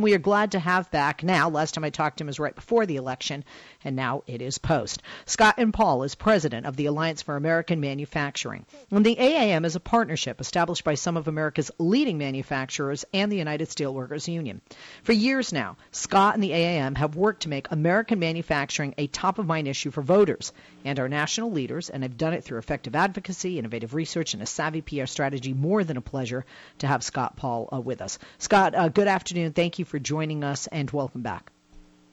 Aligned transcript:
We 0.00 0.14
are 0.14 0.18
glad 0.18 0.52
to 0.52 0.60
have 0.60 0.92
back 0.92 1.24
now. 1.24 1.48
Last 1.48 1.74
time 1.74 1.82
I 1.82 1.90
talked 1.90 2.18
to 2.18 2.24
him 2.24 2.28
was 2.28 2.38
right 2.38 2.54
before 2.54 2.86
the 2.86 2.96
election, 2.96 3.44
and 3.84 3.96
now 3.96 4.22
it 4.28 4.40
is 4.40 4.58
post. 4.58 5.02
Scott 5.26 5.56
N. 5.58 5.72
Paul 5.72 6.04
is 6.04 6.14
president 6.14 6.66
of 6.66 6.76
the 6.76 6.86
Alliance 6.86 7.22
for 7.22 7.34
American 7.34 7.80
Manufacturing. 7.80 8.64
And 8.92 9.04
the 9.04 9.16
AAM 9.16 9.64
is 9.64 9.74
a 9.74 9.80
partnership 9.80 10.40
established 10.40 10.84
by 10.84 10.94
some 10.94 11.16
of 11.16 11.26
America's 11.26 11.72
leading 11.78 12.16
manufacturers 12.16 13.04
and 13.12 13.30
the 13.32 13.36
United 13.36 13.68
Steelworkers 13.68 14.32
Union. 14.32 14.60
For 15.02 15.12
years 15.12 15.52
now, 15.52 15.76
Scott 15.90 16.34
and 16.34 16.44
the 16.44 16.52
AAM 16.52 16.96
have 16.96 17.16
worked 17.16 17.42
to 17.42 17.48
make 17.48 17.70
American 17.72 18.20
manufacturing 18.20 18.94
a 18.98 19.08
top 19.08 19.40
of 19.40 19.46
mind 19.46 19.66
issue 19.66 19.90
for 19.90 20.02
voters 20.02 20.52
and 20.84 21.00
our 21.00 21.08
national 21.08 21.50
leaders, 21.50 21.90
and 21.90 22.02
have 22.02 22.16
done 22.16 22.32
it 22.32 22.44
through 22.44 22.58
effective 22.58 22.94
advocacy, 22.94 23.58
innovative 23.58 23.94
research, 23.94 24.34
and 24.34 24.42
a 24.42 24.46
savvy 24.46 24.80
PR 24.80 25.06
strategy. 25.06 25.52
More 25.52 25.82
than 25.82 25.96
a 25.96 26.00
pleasure 26.00 26.44
to 26.78 26.86
have 26.86 27.02
Scott 27.02 27.36
Paul 27.36 27.68
uh, 27.72 27.80
with 27.80 28.00
us. 28.00 28.18
Scott, 28.38 28.74
uh, 28.74 28.88
good 28.88 29.08
afternoon. 29.08 29.52
Thank 29.52 29.78
you 29.78 29.84
for 29.88 29.98
joining 29.98 30.44
us, 30.44 30.66
and 30.68 30.90
welcome 30.90 31.22
back. 31.22 31.50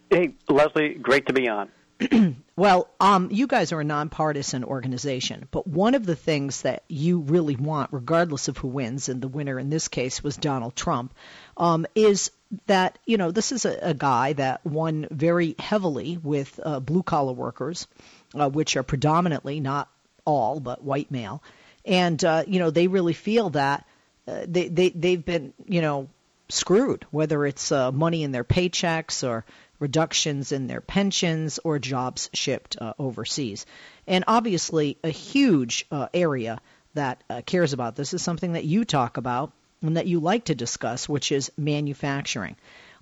Hey, 0.09 0.33
Leslie, 0.49 0.95
great 0.95 1.27
to 1.27 1.33
be 1.33 1.47
on. 1.47 1.69
well, 2.55 2.89
um, 2.99 3.29
you 3.31 3.47
guys 3.47 3.71
are 3.71 3.79
a 3.79 3.85
nonpartisan 3.85 4.63
organization, 4.63 5.47
but 5.51 5.65
one 5.65 5.95
of 5.95 6.05
the 6.05 6.15
things 6.15 6.63
that 6.63 6.83
you 6.87 7.19
really 7.19 7.55
want, 7.55 7.93
regardless 7.93 8.47
of 8.47 8.57
who 8.57 8.67
wins, 8.67 9.07
and 9.07 9.21
the 9.21 9.27
winner 9.27 9.57
in 9.57 9.69
this 9.69 9.87
case 9.87 10.23
was 10.23 10.35
Donald 10.35 10.75
Trump, 10.75 11.13
um, 11.55 11.85
is 11.95 12.31
that 12.67 12.99
you 13.05 13.17
know 13.17 13.31
this 13.31 13.51
is 13.51 13.65
a, 13.65 13.77
a, 13.81 13.93
guy 13.93 14.33
that 14.33 14.65
won 14.65 15.07
very 15.09 15.55
heavily 15.57 16.17
with 16.17 16.59
uh, 16.63 16.79
blue 16.79 17.03
collar 17.03 17.33
workers, 17.33 17.87
uh, 18.33 18.49
which 18.49 18.75
are 18.75 18.83
predominantly 18.83 19.59
not 19.59 19.89
all 20.25 20.59
but 20.59 20.83
white 20.83 21.11
male, 21.11 21.41
and 21.85 22.23
uh, 22.23 22.43
you 22.45 22.59
know 22.59 22.69
they 22.69 22.87
really 22.87 23.13
feel 23.13 23.49
that 23.51 23.85
uh, 24.27 24.41
they 24.47 24.67
they 24.67 24.89
they've 24.89 25.25
been 25.25 25.53
you 25.65 25.81
know 25.81 26.09
screwed, 26.49 27.05
whether 27.11 27.45
it's 27.45 27.71
uh, 27.71 27.91
money 27.91 28.23
in 28.23 28.31
their 28.31 28.43
paychecks 28.43 29.27
or 29.27 29.45
reductions 29.79 30.51
in 30.51 30.67
their 30.67 30.81
pensions 30.81 31.59
or 31.63 31.79
jobs 31.79 32.29
shipped 32.33 32.77
uh, 32.79 32.93
overseas. 32.97 33.65
And 34.07 34.23
obviously, 34.27 34.97
a 35.03 35.09
huge 35.09 35.85
uh, 35.91 36.07
area 36.13 36.59
that 36.93 37.23
uh, 37.29 37.41
cares 37.45 37.73
about 37.73 37.95
this 37.95 38.13
is 38.13 38.21
something 38.21 38.53
that 38.53 38.63
you 38.63 38.85
talk 38.85 39.17
about 39.17 39.51
and 39.81 39.97
that 39.97 40.07
you 40.07 40.19
like 40.19 40.45
to 40.45 40.55
discuss, 40.55 41.09
which 41.09 41.31
is 41.31 41.51
manufacturing. 41.57 42.55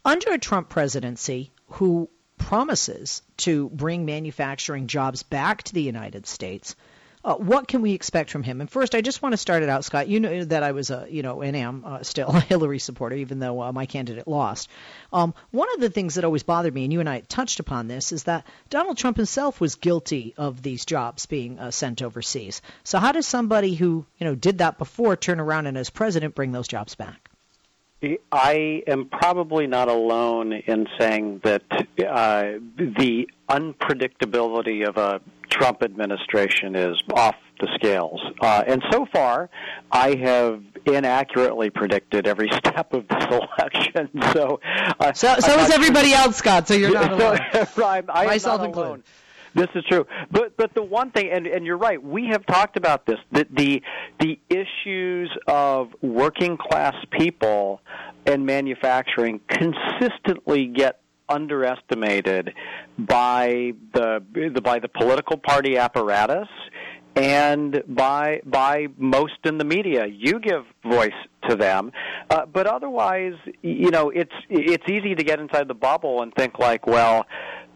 Under 0.03 0.31
a 0.31 0.39
Trump 0.39 0.69
presidency, 0.69 1.51
who 1.67 2.09
promises 2.37 3.21
to 3.37 3.69
bring 3.69 4.05
manufacturing 4.05 4.87
jobs 4.87 5.23
back 5.23 5.63
to 5.63 5.73
the 5.73 5.81
United 5.81 6.27
States, 6.27 6.75
uh, 7.23 7.35
what 7.35 7.67
can 7.67 7.81
we 7.81 7.93
expect 7.93 8.29
from 8.29 8.43
him? 8.43 8.59
And 8.59 8.69
first, 8.69 8.95
I 8.95 9.01
just 9.01 9.21
want 9.21 9.33
to 9.33 9.37
start 9.37 9.63
it 9.63 9.69
out, 9.69 9.85
Scott. 9.85 10.07
You 10.07 10.19
know 10.19 10.43
that 10.45 10.63
I 10.63 10.73
was 10.73 10.89
a, 10.89 11.07
you 11.09 11.23
know, 11.23 11.41
and 11.41 11.55
am 11.55 11.83
uh, 11.85 12.03
still 12.03 12.27
a 12.35 12.39
Hillary 12.39 12.79
supporter, 12.79 13.15
even 13.15 13.39
though 13.39 13.61
uh, 13.61 13.71
my 13.71 13.85
candidate 13.85 14.27
lost. 14.27 14.69
Um, 15.11 15.33
one 15.51 15.67
of 15.73 15.79
the 15.79 15.89
things 15.89 16.15
that 16.15 16.25
always 16.25 16.43
bothered 16.43 16.73
me, 16.73 16.83
and 16.83 16.91
you 16.91 16.99
and 16.99 17.09
I 17.09 17.21
touched 17.21 17.59
upon 17.59 17.87
this, 17.87 18.11
is 18.11 18.23
that 18.23 18.45
Donald 18.69 18.97
Trump 18.97 19.17
himself 19.17 19.61
was 19.61 19.75
guilty 19.75 20.33
of 20.37 20.61
these 20.61 20.85
jobs 20.85 21.25
being 21.25 21.59
uh, 21.59 21.71
sent 21.71 22.01
overseas. 22.01 22.61
So 22.83 22.99
how 22.99 23.11
does 23.11 23.27
somebody 23.27 23.75
who, 23.75 24.05
you 24.17 24.25
know, 24.25 24.35
did 24.35 24.57
that 24.57 24.77
before 24.77 25.15
turn 25.15 25.39
around 25.39 25.67
and 25.67 25.77
as 25.77 25.89
president 25.89 26.35
bring 26.35 26.51
those 26.51 26.67
jobs 26.67 26.95
back? 26.95 27.29
I 28.33 28.83
am 28.85 29.05
probably 29.05 29.65
not 29.65 29.87
alone 29.87 30.51
in 30.51 30.87
saying 30.99 31.39
that 31.45 31.63
uh, 31.71 32.59
the 32.75 33.29
unpredictability 33.49 34.85
of 34.85 34.97
a 34.97 35.21
Trump 35.53 35.83
administration 35.83 36.75
is 36.75 37.01
off 37.13 37.35
the 37.59 37.67
scales. 37.75 38.19
Uh, 38.41 38.63
and 38.65 38.83
so 38.91 39.05
far, 39.13 39.49
I 39.91 40.15
have 40.15 40.63
inaccurately 40.85 41.69
predicted 41.69 42.27
every 42.27 42.49
step 42.53 42.93
of 42.93 43.07
this 43.07 43.23
election. 43.59 44.09
So, 44.33 44.59
uh, 44.99 45.13
so, 45.13 45.35
so 45.39 45.59
is 45.59 45.69
everybody 45.69 46.09
sure. 46.09 46.17
else, 46.17 46.37
Scott. 46.37 46.67
So 46.67 46.73
you're 46.73 46.91
not 46.91 47.11
alone. 47.21 47.39
so, 47.73 47.85
I, 47.85 48.01
I 48.09 48.25
Myself 48.25 48.61
not 48.61 48.67
included. 48.67 48.87
alone. 48.87 49.03
This 49.55 49.69
is 49.75 49.83
true, 49.87 50.07
but 50.31 50.57
but 50.57 50.73
the 50.73 50.81
one 50.81 51.11
thing, 51.11 51.29
and, 51.31 51.45
and 51.45 51.63
you're 51.63 51.77
right, 51.77 52.01
we 52.01 52.25
have 52.29 52.43
talked 52.47 52.75
about 52.75 53.05
this. 53.05 53.19
The 53.31 53.45
the, 53.51 53.83
the 54.19 54.39
issues 54.49 55.29
of 55.47 55.93
working 56.01 56.57
class 56.57 56.95
people 57.11 57.79
and 58.25 58.47
manufacturing 58.47 59.41
consistently 59.47 60.65
get 60.65 61.02
underestimated 61.29 62.53
by 62.97 63.73
the, 63.93 64.21
by 64.63 64.79
the 64.79 64.89
political 64.89 65.37
party 65.37 65.77
apparatus 65.77 66.47
and 67.15 67.83
by 67.87 68.41
by 68.45 68.87
most 68.97 69.37
in 69.43 69.57
the 69.57 69.63
media. 69.63 70.05
You 70.07 70.39
give 70.39 70.63
voice 70.83 71.11
to 71.47 71.55
them, 71.55 71.91
uh, 72.29 72.45
but 72.45 72.67
otherwise, 72.67 73.33
you 73.61 73.91
know, 73.91 74.09
it's 74.09 74.33
it's 74.49 74.83
easy 74.89 75.15
to 75.15 75.23
get 75.23 75.39
inside 75.39 75.67
the 75.67 75.75
bubble 75.75 76.23
and 76.23 76.33
think 76.33 76.57
like, 76.59 76.87
well, 76.87 77.25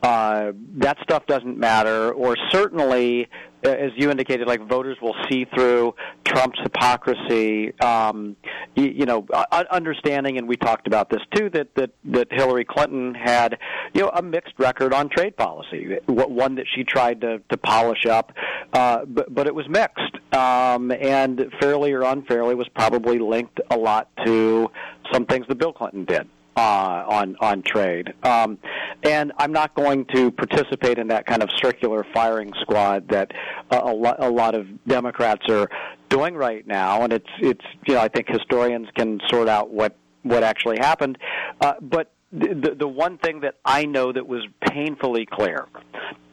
uh, 0.02 0.52
that 0.78 0.98
stuff 1.04 1.26
doesn't 1.28 1.58
matter, 1.58 2.12
or 2.12 2.36
certainly, 2.52 3.28
as 3.64 3.92
you 3.96 4.12
indicated, 4.12 4.48
like 4.48 4.68
voters 4.68 4.98
will 5.02 5.16
see 5.30 5.46
through 5.46 5.96
Trump's 6.26 6.60
hypocrisy. 6.62 7.78
Um, 7.80 8.36
you, 8.76 8.86
you 8.86 9.06
know, 9.06 9.26
understanding, 9.72 10.38
and 10.38 10.48
we 10.48 10.56
talked 10.56 10.88
about 10.88 11.10
this 11.10 11.22
too, 11.34 11.50
that 11.52 11.74
that 11.76 11.92
that 12.06 12.28
Hillary 12.32 12.66
Clinton 12.66 13.14
had, 13.16 13.58
you 13.94 14.02
know, 14.02 14.10
a 14.10 14.22
mixed 14.22 14.54
record 14.58 14.94
on 14.94 15.10
trade 15.10 15.36
policy, 15.36 15.98
one 16.08 16.56
that 16.56 16.66
she 16.76 16.84
tried 16.84 17.22
to 17.22 17.42
to 17.50 17.58
polish 17.58 18.06
up, 18.06 18.32
uh, 18.74 19.06
but 19.06 19.34
but 19.34 19.48
it 19.48 19.56
was 19.56 19.68
mixed, 19.68 20.16
um, 20.34 20.92
and 20.92 21.52
fairly 21.60 21.92
or 21.94 22.04
unfairly 22.04 22.56
was 22.56 22.68
probably 22.76 23.20
linked 23.20 23.60
a 23.72 23.78
lot 23.78 24.10
to 24.26 24.70
some 25.12 25.26
things 25.26 25.46
that 25.48 25.56
Bill 25.56 25.74
Clinton 25.74 26.06
did 26.06 26.28
uh, 26.58 27.06
on 27.08 27.36
on 27.40 27.62
trade. 27.62 28.14
Um, 28.24 28.58
and 29.04 29.32
I'm 29.38 29.52
not 29.52 29.76
going 29.76 30.06
to 30.16 30.32
participate 30.32 30.98
in 30.98 31.08
that 31.10 31.28
kind 31.28 31.44
of 31.44 31.50
circular 31.62 32.06
firing 32.14 32.52
squad 32.62 33.08
that 33.10 33.32
a, 33.70 33.78
a 33.78 34.30
lot 34.30 34.56
of 34.56 34.66
Democrats 34.88 35.48
are 35.50 35.70
doing 36.10 36.36
right 36.36 36.66
now. 36.66 37.04
And 37.04 37.14
it's 37.14 37.30
it's 37.40 37.66
you 37.88 37.94
know 37.94 38.02
I 38.02 38.08
think 38.08 38.28
historians 38.28 38.88
can 38.96 39.20
sort 39.30 39.48
out 39.48 39.70
what 39.70 39.96
what 40.24 40.44
actually 40.44 40.78
happened, 40.80 41.18
uh, 41.62 41.76
but 41.80 42.12
the, 42.32 42.76
the 42.78 42.88
one 42.88 43.18
thing 43.18 43.42
that 43.42 43.56
I 43.64 43.86
know 43.86 44.12
that 44.12 44.28
was 44.28 44.46
painfully 44.62 45.26
clear 45.26 45.68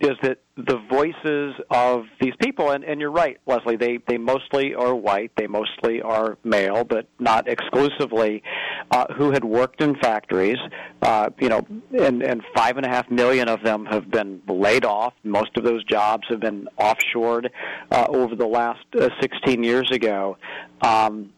is 0.01 0.17
that 0.23 0.39
the 0.57 0.77
voices 0.91 1.55
of 1.71 2.05
these 2.21 2.33
people, 2.41 2.71
and, 2.71 2.85
and 2.85 3.01
you're 3.01 3.13
right, 3.13 3.39
Leslie, 3.47 3.77
they, 3.77 3.99
they 4.09 4.19
mostly 4.19 4.75
are 4.75 4.95
white, 4.95 5.31
they 5.37 5.47
mostly 5.47 6.03
are 6.03 6.37
male, 6.43 6.85
but 6.85 7.07
not 7.19 7.49
exclusively, 7.49 8.43
uh, 8.91 9.07
who 9.17 9.31
had 9.31 9.45
worked 9.45 9.81
in 9.81 9.95
factories, 9.97 10.59
uh, 11.03 11.31
you 11.41 11.49
know, 11.49 11.67
and, 11.99 12.23
and 12.23 12.43
five 12.57 12.77
and 12.77 12.85
a 12.85 12.89
half 12.89 13.09
million 13.11 13.49
of 13.49 13.63
them 13.63 13.87
have 13.87 14.11
been 14.11 14.43
laid 14.49 14.85
off. 14.85 15.15
Most 15.23 15.57
of 15.57 15.65
those 15.65 15.85
jobs 15.85 16.27
have 16.29 16.41
been 16.41 16.69
offshored 16.79 17.51
uh, 17.91 18.07
over 18.09 18.35
the 18.35 18.47
last 18.47 18.85
uh, 19.01 19.09
16 19.21 19.63
years 19.63 19.91
ago. 19.93 20.37
Um, 20.83 21.31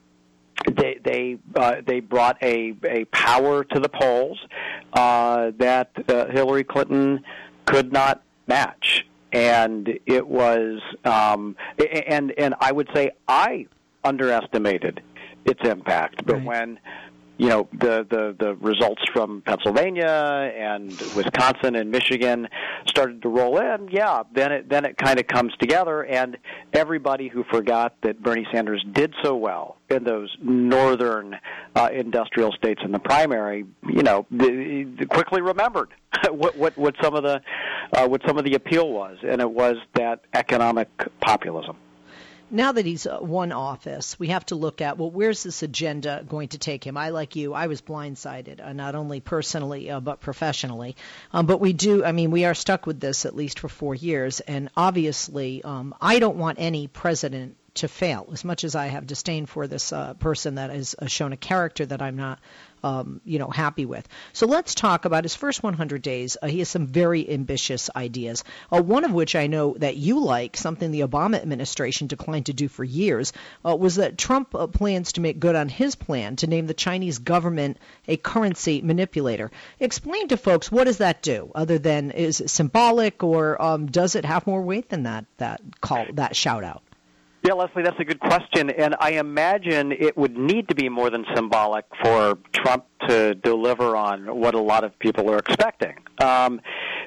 they 0.73 0.99
they 1.03 1.39
uh, 1.55 1.77
they 1.87 2.01
brought 2.01 2.37
a 2.43 2.75
a 2.85 3.05
power 3.07 3.65
to 3.65 3.81
the 3.81 3.89
polls 3.89 4.39
uh, 4.93 5.53
that 5.59 5.91
uh, 6.09 6.27
Hillary 6.27 6.65
Clinton 6.65 7.23
could 7.67 7.93
not 7.93 8.23
match, 8.47 9.07
and 9.33 9.99
it 10.07 10.27
was 10.27 10.81
um, 11.05 11.57
and 12.07 12.33
and 12.39 12.55
I 12.61 12.73
would 12.73 12.89
say 12.95 13.11
I 13.29 13.67
underestimated 14.05 15.03
its 15.45 15.61
impact, 15.65 16.25
but 16.25 16.37
right. 16.37 16.45
when 16.45 16.79
you 17.39 17.49
know 17.49 17.69
the, 17.73 18.07
the 18.09 18.35
the 18.39 18.55
results 18.57 19.03
from 19.13 19.43
Pennsylvania 19.43 20.53
and 20.57 20.91
Wisconsin 21.15 21.77
and 21.77 21.91
Michigan 21.91 22.49
started 22.87 23.23
to 23.23 23.29
roll 23.29 23.59
in, 23.59 23.89
yeah, 23.91 24.23
then 24.35 24.53
it 24.53 24.69
then 24.69 24.85
it 24.85 24.97
kind 24.97 25.19
of 25.19 25.27
comes 25.27 25.53
together, 25.59 26.03
and 26.03 26.39
everybody 26.73 27.29
who 27.29 27.45
forgot 27.45 27.95
that 28.03 28.23
Bernie 28.23 28.47
Sanders 28.53 28.85
did 28.93 29.15
so 29.23 29.37
well 29.37 29.77
in 29.91 30.05
those 30.05 30.35
northern 30.41 31.37
uh, 31.75 31.89
industrial 31.93 32.53
states 32.53 32.81
in 32.85 32.91
the 32.91 32.99
primary, 32.99 33.67
you 33.89 34.03
know, 34.03 34.27
the, 34.31 34.89
the 34.99 35.07
quickly 35.07 35.43
remembered 35.43 35.91
what 36.31 36.57
what 36.57 36.77
what 36.79 36.95
some 37.03 37.15
of 37.15 37.23
the 37.23 37.41
uh, 37.93 38.07
what 38.07 38.23
some 38.27 38.39
of 38.39 38.45
the 38.45 38.55
appeal 38.55 38.91
was, 38.91 39.19
and 39.23 39.41
it 39.41 39.51
was 39.51 39.77
that 39.95 40.21
economic 40.35 40.89
populism 41.21 41.77
now 42.51 42.73
that 42.73 42.87
he's 42.87 43.07
uh, 43.07 43.19
won 43.21 43.53
office, 43.53 44.19
we 44.19 44.29
have 44.29 44.47
to 44.47 44.55
look 44.55 44.81
at 44.81 44.99
well, 44.99 45.11
where's 45.11 45.43
this 45.43 45.63
agenda 45.63 46.25
going 46.29 46.49
to 46.49 46.59
take 46.59 46.85
him? 46.85 46.97
I, 46.97 47.11
like 47.11 47.37
you, 47.37 47.55
I 47.55 47.67
was 47.67 47.83
blindsided, 47.83 48.65
uh, 48.65 48.73
not 48.73 48.95
only 48.95 49.21
personally 49.21 49.91
uh, 49.91 50.01
but 50.01 50.21
professionally. 50.21 50.97
Um, 51.33 51.47
but 51.47 51.61
we 51.61 51.73
do, 51.73 52.05
I 52.05 52.13
mean, 52.13 52.31
we 52.31 52.45
are 52.45 52.55
stuck 52.55 52.87
with 52.87 53.01
this 53.01 53.27
at 53.27 53.35
least 53.35 53.59
for 53.59 53.69
four 53.69 53.95
years, 53.95 54.41
and 54.41 54.71
obviously, 54.77 55.63
um, 55.65 55.95
I 56.01 56.19
don't 56.19 56.37
want 56.37 56.59
any 56.61 56.87
president 56.87 57.57
to 57.75 57.89
fail. 57.89 58.29
As 58.33 58.45
much 58.45 58.65
as 58.65 58.75
I 58.75 58.87
have 58.87 59.07
disdain 59.07 59.47
for 59.47 59.67
this 59.67 59.93
uh, 59.93 60.15
person 60.15 60.55
that 60.55 60.71
has 60.71 60.95
uh, 60.99 61.07
shown 61.07 61.33
a 61.33 61.37
character 61.37 61.85
that 61.87 62.03
I'm 62.03 62.17
not 62.17 62.39
um, 62.87 63.21
you 63.25 63.41
know, 63.41 63.49
happy 63.49 63.85
with. 63.85 64.07
So 64.33 64.47
let's 64.47 64.75
talk 64.75 65.07
about 65.07 65.25
his 65.25 65.35
first 65.35 65.63
100 65.63 66.03
days. 66.03 66.37
Uh, 66.41 66.47
he 66.47 66.61
has 66.61 66.69
some 66.69 66.87
very 66.87 67.29
ambitious 67.29 67.91
ideas. 67.97 68.45
Uh, 68.71 68.81
one 68.81 69.05
of 69.05 69.13
which 69.13 69.35
I 69.35 69.49
know 69.49 69.75
that 69.79 69.97
you 69.97 70.21
like, 70.21 70.57
something 70.57 70.93
the 70.93 71.01
Obama 71.01 71.43
administration 71.43 72.07
declined 72.07 72.47
to 72.47 72.53
do 72.53 72.69
for 72.69 72.85
years, 72.85 73.33
uh, 73.65 73.75
was 73.75 73.97
that 73.97 74.17
Trump 74.17 74.55
uh, 74.55 74.69
plans 74.69 75.13
to 75.13 75.21
make 75.21 75.41
good 75.41 75.57
on 75.57 75.69
his 75.69 75.97
plan 75.97 76.37
to 76.37 76.47
name 76.47 76.69
the 76.69 76.75
Chinese 76.75 77.19
government 77.19 77.79
a 78.07 78.17
currency 78.17 78.81
manipulator. 78.83 79.51
Explain 79.81 80.29
to 80.29 80.37
folks 80.37 80.71
what 80.71 80.85
does 80.85 80.99
that 80.99 81.23
do, 81.23 81.51
other 81.57 81.79
than 81.79 82.13
is 82.13 82.41
it 82.41 82.51
symbolic, 82.51 83.25
or 83.25 83.61
um, 83.61 83.87
does 83.87 84.15
it 84.15 84.25
have 84.25 84.47
more 84.47 84.63
weight 84.63 84.89
than 84.91 85.03
that? 85.03 85.25
That 85.39 85.61
call, 85.81 86.07
that 86.13 86.37
shout 86.37 86.63
out. 86.63 86.83
Yeah, 87.47 87.53
Leslie, 87.53 87.85
that's 87.85 88.01
a 88.01 88.05
good 88.05 88.19
question, 88.19 88.71
and 88.71 88.97
I 88.99 89.13
imagine 89.13 89.93
it 89.93 90.17
would 90.17 90.37
need 90.37 90.67
to 90.69 90.75
be 90.75 90.89
more 90.89 91.11
than 91.11 91.25
symbolic 91.33 91.85
for 92.03 92.39
Trump 92.53 92.87
to 93.07 93.37
deliver 93.37 93.95
on 93.95 94.37
what 94.37 94.57
a 94.57 94.61
lot 94.61 94.83
of 94.83 94.99
people 94.99 95.31
are 95.31 95.39
expecting. 95.39 95.95
Um, 96.19 96.61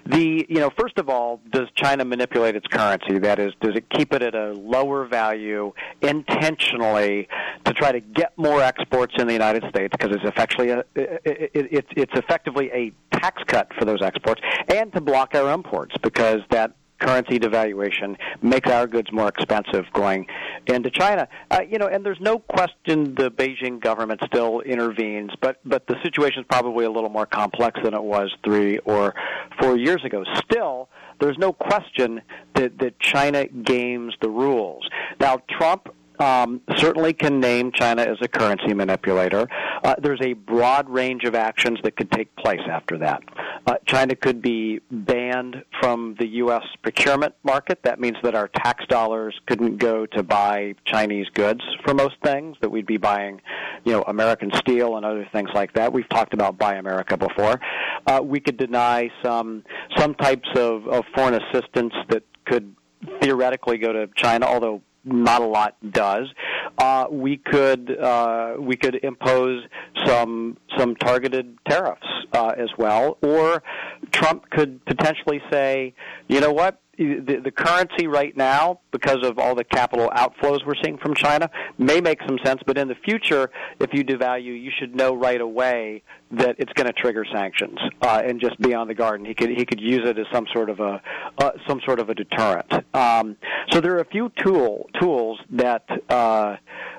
the 0.05 0.45
you 0.47 0.61
know, 0.61 0.69
first 0.79 0.97
of 0.97 1.09
all, 1.09 1.41
does 1.51 1.67
China 1.75 2.05
manipulate 2.05 2.55
its 2.55 2.67
currency? 2.67 3.19
That 3.19 3.37
is, 3.37 3.51
does 3.59 3.75
it 3.75 3.89
keep 3.89 4.13
it 4.13 4.21
at 4.21 4.33
a 4.33 4.53
lower 4.53 5.05
value 5.07 5.73
intentionally 6.01 7.27
to 7.65 7.73
try 7.73 7.91
to 7.91 7.99
get 7.99 8.31
more 8.37 8.61
exports 8.61 9.15
in 9.17 9.27
the 9.27 9.33
United 9.33 9.65
States 9.67 9.91
because 9.91 10.15
it's 10.15 10.23
effectively 10.23 10.69
a, 10.69 10.85
it, 10.95 11.49
it, 11.53 11.85
it's 11.97 12.13
effectively 12.13 12.71
a 12.71 12.93
tax 13.11 13.43
cut 13.45 13.73
for 13.77 13.83
those 13.83 14.01
exports, 14.01 14.39
and 14.73 14.93
to 14.93 15.01
block 15.01 15.35
our 15.35 15.51
imports 15.53 15.95
because 16.01 16.39
that 16.49 16.71
currency 16.99 17.39
devaluation 17.39 18.17
makes 18.41 18.69
our 18.69 18.87
goods 18.87 19.11
more 19.11 19.27
expensive 19.27 19.85
going 19.93 20.27
into 20.67 20.89
China. 20.89 21.27
Uh, 21.49 21.61
you 21.67 21.77
know, 21.77 21.87
and 21.87 22.05
there's 22.05 22.19
no 22.19 22.39
question 22.39 23.15
the 23.15 23.31
Beijing 23.31 23.79
government 23.79 24.21
still 24.25 24.59
intervenes, 24.61 25.31
but 25.41 25.59
but 25.65 25.87
the 25.87 25.95
situation 26.03 26.41
is 26.41 26.47
probably 26.49 26.85
a 26.85 26.91
little 26.91 27.09
more 27.09 27.25
complex 27.25 27.79
than 27.83 27.93
it 27.93 28.03
was 28.03 28.31
three 28.43 28.77
or 28.79 29.15
four 29.59 29.77
years 29.77 30.03
ago. 30.03 30.23
Still, 30.43 30.89
there's 31.19 31.37
no 31.37 31.53
question 31.53 32.21
that 32.55 32.77
that 32.79 32.99
China 32.99 33.47
games 33.47 34.13
the 34.21 34.29
rules. 34.29 34.87
Now, 35.19 35.41
Trump 35.49 35.89
um, 36.19 36.61
certainly 36.75 37.13
can 37.13 37.39
name 37.39 37.71
China 37.71 38.01
as 38.01 38.17
a 38.21 38.27
currency 38.27 38.73
manipulator. 38.73 39.47
Uh, 39.83 39.95
there's 39.99 40.21
a 40.21 40.33
broad 40.33 40.89
range 40.89 41.23
of 41.23 41.35
actions 41.35 41.79
that 41.83 41.95
could 41.95 42.11
take 42.11 42.33
place 42.35 42.61
after 42.69 42.97
that. 42.97 43.23
Uh, 43.65 43.75
China 43.85 44.15
could 44.15 44.41
be 44.41 44.79
banned 44.91 45.63
from 45.79 46.15
the 46.19 46.27
U.S. 46.27 46.63
procurement 46.81 47.35
market. 47.43 47.83
That 47.83 47.99
means 47.99 48.17
that 48.23 48.35
our 48.35 48.47
tax 48.47 48.85
dollars 48.87 49.39
couldn't 49.45 49.77
go 49.77 50.05
to 50.07 50.23
buy 50.23 50.75
Chinese 50.85 51.27
goods 51.33 51.61
for 51.83 51.93
most 51.93 52.15
things. 52.23 52.57
That 52.61 52.69
we'd 52.69 52.85
be 52.85 52.97
buying, 52.97 53.41
you 53.83 53.93
know, 53.93 54.03
American 54.03 54.51
steel 54.55 54.97
and 54.97 55.05
other 55.05 55.27
things 55.31 55.49
like 55.53 55.73
that. 55.73 55.93
We've 55.93 56.09
talked 56.09 56.33
about 56.33 56.57
Buy 56.57 56.75
America 56.75 57.17
before. 57.17 57.59
Uh, 58.05 58.21
we 58.23 58.39
could 58.39 58.57
deny 58.57 59.11
some 59.23 59.63
some 59.97 60.15
types 60.15 60.49
of, 60.55 60.87
of 60.87 61.05
foreign 61.15 61.35
assistance 61.35 61.93
that 62.09 62.23
could 62.45 62.75
theoretically 63.21 63.77
go 63.77 63.93
to 63.93 64.09
China, 64.15 64.45
although 64.45 64.81
not 65.11 65.41
a 65.41 65.45
lot 65.45 65.75
does. 65.91 66.27
Uh, 66.77 67.07
we 67.09 67.37
could 67.37 67.97
uh, 67.97 68.55
we 68.59 68.75
could 68.75 68.95
impose 69.03 69.63
some 70.05 70.57
some 70.77 70.95
targeted 70.95 71.57
tariffs 71.67 72.07
uh, 72.33 72.53
as 72.57 72.69
well, 72.77 73.17
or 73.21 73.63
Trump 74.11 74.49
could 74.49 74.83
potentially 74.85 75.41
say, 75.51 75.93
you 76.27 76.39
know 76.39 76.51
what, 76.51 76.79
the, 76.99 77.41
the 77.41 77.51
currency 77.51 78.07
right 78.07 78.35
now, 78.35 78.81
because 78.91 79.23
of 79.23 79.39
all 79.39 79.55
the 79.55 79.63
capital 79.63 80.09
outflows 80.09 80.65
we're 80.65 80.75
seeing 80.83 80.97
from 80.97 81.15
China, 81.15 81.49
may 81.77 82.01
make 82.01 82.19
some 82.27 82.37
sense. 82.43 82.61
But 82.65 82.77
in 82.77 82.89
the 82.89 82.95
future, 82.95 83.49
if 83.79 83.93
you 83.93 84.03
devalue, 84.03 84.61
you 84.61 84.71
should 84.77 84.95
know 84.95 85.15
right 85.15 85.39
away 85.39 86.03
that 86.31 86.57
it's 86.59 86.73
going 86.73 86.87
to 86.87 86.93
trigger 86.93 87.25
sanctions 87.31 87.79
uh, 88.01 88.21
and 88.25 88.41
just 88.41 88.59
be 88.59 88.73
on 88.73 88.87
the 88.87 88.93
guard. 88.93 89.21
And 89.21 89.27
he 89.27 89.33
could 89.33 89.49
he 89.49 89.65
could 89.65 89.79
use 89.79 90.01
it 90.07 90.19
as 90.19 90.25
some 90.31 90.45
sort 90.53 90.69
of 90.69 90.81
a 90.81 91.01
uh, 91.37 91.51
some 91.67 91.79
sort 91.85 91.99
of 91.99 92.09
a 92.09 92.15
deterrent. 92.15 92.71
Um, 92.93 93.37
so 93.71 93.79
there 93.79 93.95
are 93.95 94.01
a 94.01 94.05
few 94.05 94.31
tool 94.43 94.89
tools 94.99 95.39
that 95.51 95.85
uh, 96.09 96.57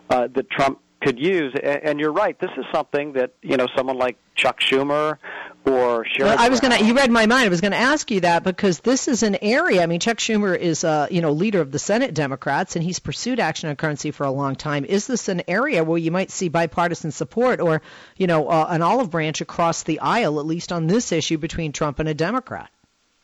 uh, 0.08 0.29
that 0.35 0.50
Trump 0.50 0.81
could 1.03 1.19
use. 1.19 1.55
And 1.62 1.99
you're 1.99 2.12
right. 2.12 2.38
This 2.38 2.50
is 2.56 2.64
something 2.73 3.14
that 3.14 3.32
you 3.43 3.56
know 3.56 3.67
someone 3.76 3.99
like 3.99 4.17
Chuck 4.35 4.61
Schumer 4.61 5.19
or 5.67 6.05
Sherrod. 6.05 6.21
Well, 6.21 6.37
I 6.39 6.49
was 6.49 6.61
going 6.61 6.77
to. 6.79 6.85
You 6.85 6.95
read 6.95 7.11
my 7.11 7.27
mind. 7.27 7.47
I 7.47 7.49
was 7.49 7.61
going 7.61 7.73
to 7.73 7.79
ask 7.79 8.11
you 8.11 8.21
that 8.21 8.45
because 8.45 8.81
this 8.81 9.09
is 9.09 9.23
an 9.23 9.37
area. 9.43 9.83
I 9.83 9.87
mean, 9.87 10.01
Chuck 10.01 10.19
Schumer 10.19 10.57
is, 10.57 10.85
uh, 10.85 11.07
you 11.11 11.21
know, 11.21 11.33
leader 11.33 11.61
of 11.61 11.71
the 11.71 11.79
Senate 11.79 12.15
Democrats, 12.15 12.77
and 12.77 12.85
he's 12.85 12.99
pursued 12.99 13.41
action 13.41 13.69
on 13.69 13.77
currency 13.77 14.11
for 14.11 14.25
a 14.25 14.31
long 14.31 14.57
time. 14.57 14.85
Is 14.85 15.07
this 15.07 15.29
an 15.29 15.43
area 15.49 15.85
where 15.85 15.99
you 15.99 16.11
might 16.11 16.31
see 16.31 16.49
bipartisan 16.49 17.11
support, 17.11 17.61
or, 17.61 17.83
you 18.17 18.27
know, 18.27 18.49
uh, 18.49 18.67
an 18.71 18.83
olive 18.83 19.11
branch 19.11 19.41
across 19.41 19.83
the 19.83 20.01
aisle, 20.01 20.41
at 20.41 20.47
least 20.47 20.73
on 20.73 20.87
this 20.87 21.12
issue 21.12 21.39
between 21.39 21.73
Trump 21.73 21.99
and 21.99 22.09
a 22.09 22.15
Democrat? 22.15 22.71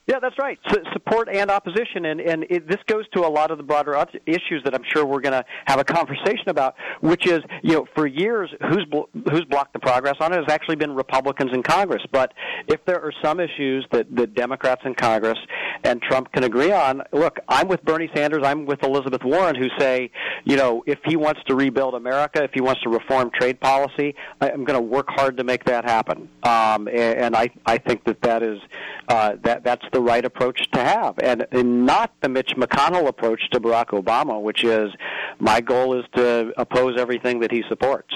Yeah, 0.06 0.20
that's 0.20 0.38
right. 0.38 0.56
support 0.93 1.29
and 1.29 1.50
opposition, 1.50 2.05
and 2.05 2.20
and 2.20 2.44
it, 2.49 2.69
this 2.69 2.79
goes 2.87 3.08
to 3.14 3.26
a 3.26 3.29
lot 3.29 3.50
of 3.50 3.58
the 3.58 3.64
broader 3.64 3.97
issues 4.25 4.62
that 4.64 4.73
I'm 4.73 4.85
sure 4.94 5.05
we're 5.05 5.20
going 5.20 5.32
to 5.32 5.44
have 5.67 5.81
a 5.81 5.85
conversation 5.85 6.49
about. 6.49 6.76
Which 7.00 7.26
is, 7.26 7.41
you 7.62 7.73
know, 7.73 7.87
for 7.97 8.06
years, 8.06 8.49
who's 8.70 8.85
blo- 8.88 9.08
who's 9.12 9.44
blocked 9.50 9.73
the 9.73 9.81
progress 9.81 10.14
on 10.20 10.32
it 10.32 10.37
has 10.37 10.44
actually 10.49 10.76
been 10.76 10.94
Republicans 10.94 11.50
in 11.53 11.64
Congress. 11.64 12.03
But 12.12 12.32
if 12.69 12.85
there 12.85 13.03
are 13.03 13.12
some 13.20 13.41
issues 13.41 13.85
that 13.91 14.06
the 14.14 14.29
Democrats 14.29 14.82
in 14.85 14.94
Congress 14.94 15.38
and 15.82 16.00
Trump 16.03 16.31
can 16.31 16.44
agree 16.44 16.70
on, 16.70 17.03
look, 17.12 17.38
I'm 17.49 17.67
with 17.67 17.82
Bernie 17.82 18.11
Sanders, 18.14 18.43
I'm 18.44 18.64
with 18.64 18.85
Elizabeth 18.85 19.25
Warren, 19.25 19.56
who 19.56 19.69
say, 19.76 20.12
you 20.44 20.56
know, 20.56 20.85
if 20.87 21.00
he 21.05 21.17
wants 21.17 21.41
to 21.49 21.56
rebuild 21.56 21.94
America, 21.94 22.44
if 22.44 22.53
he 22.55 22.61
wants 22.61 22.81
to 22.82 22.91
reform 22.91 23.31
trade 23.35 23.61
policy, 23.61 24.14
I'm 24.41 24.64
going 24.64 24.79
to 24.79 24.81
work 24.81 25.06
hard 25.08 25.37
to 25.38 25.44
make 25.44 25.64
that 25.64 25.85
happen. 25.85 26.29
Um, 26.44 26.87
and, 26.87 27.19
and 27.19 27.37
I 27.37 27.50
I 27.67 27.79
think 27.79 28.05
that 28.05 28.23
that 28.23 28.44
is 28.44 28.61
uh, 29.08 29.37
that 29.43 29.64
that's 29.64 29.85
the 29.93 30.00
right 30.00 30.25
approach 30.25 30.70
to 30.73 30.81
have, 30.81 31.19
and, 31.19 31.47
and 31.53 31.87
not 31.87 32.12
the 32.20 32.29
Mitch 32.29 32.53
McConnell 32.56 33.06
approach 33.06 33.49
to 33.50 33.61
Barack 33.61 33.88
Obama, 33.88 34.41
which 34.41 34.64
is 34.64 34.91
my 35.38 35.61
goal 35.61 35.99
is 35.99 36.05
to 36.14 36.53
oppose 36.56 36.99
everything 36.99 37.41
that 37.41 37.53
he 37.53 37.62
supports. 37.69 38.14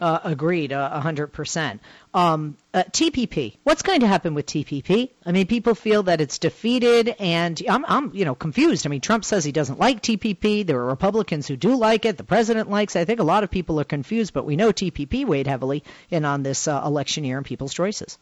Uh, 0.00 0.18
agreed, 0.24 0.72
uh, 0.72 0.90
a 0.92 1.00
hundred 1.00 1.28
percent. 1.28 1.80
Um, 2.12 2.56
uh, 2.74 2.82
TPP. 2.90 3.56
What's 3.62 3.82
going 3.82 4.00
to 4.00 4.08
happen 4.08 4.34
with 4.34 4.44
TPP? 4.44 5.10
I 5.24 5.32
mean, 5.32 5.46
people 5.46 5.76
feel 5.76 6.02
that 6.04 6.20
it's 6.20 6.38
defeated, 6.38 7.14
and 7.20 7.62
I'm, 7.68 7.84
I'm, 7.86 8.10
you 8.12 8.24
know, 8.24 8.34
confused. 8.34 8.86
I 8.86 8.90
mean, 8.90 9.00
Trump 9.00 9.24
says 9.24 9.44
he 9.44 9.52
doesn't 9.52 9.78
like 9.78 10.02
TPP. 10.02 10.66
There 10.66 10.78
are 10.80 10.86
Republicans 10.86 11.46
who 11.46 11.56
do 11.56 11.76
like 11.76 12.04
it. 12.04 12.16
The 12.16 12.24
president 12.24 12.68
likes. 12.68 12.96
it. 12.96 13.00
I 13.00 13.04
think 13.04 13.20
a 13.20 13.24
lot 13.24 13.44
of 13.44 13.50
people 13.50 13.78
are 13.80 13.84
confused, 13.84 14.34
but 14.34 14.44
we 14.44 14.56
know 14.56 14.72
TPP 14.72 15.24
weighed 15.24 15.46
heavily 15.46 15.84
in 16.10 16.24
on 16.24 16.42
this 16.42 16.66
uh, 16.66 16.82
election 16.84 17.22
year 17.22 17.36
and 17.36 17.46
people's 17.46 17.72
choices. 17.72 18.18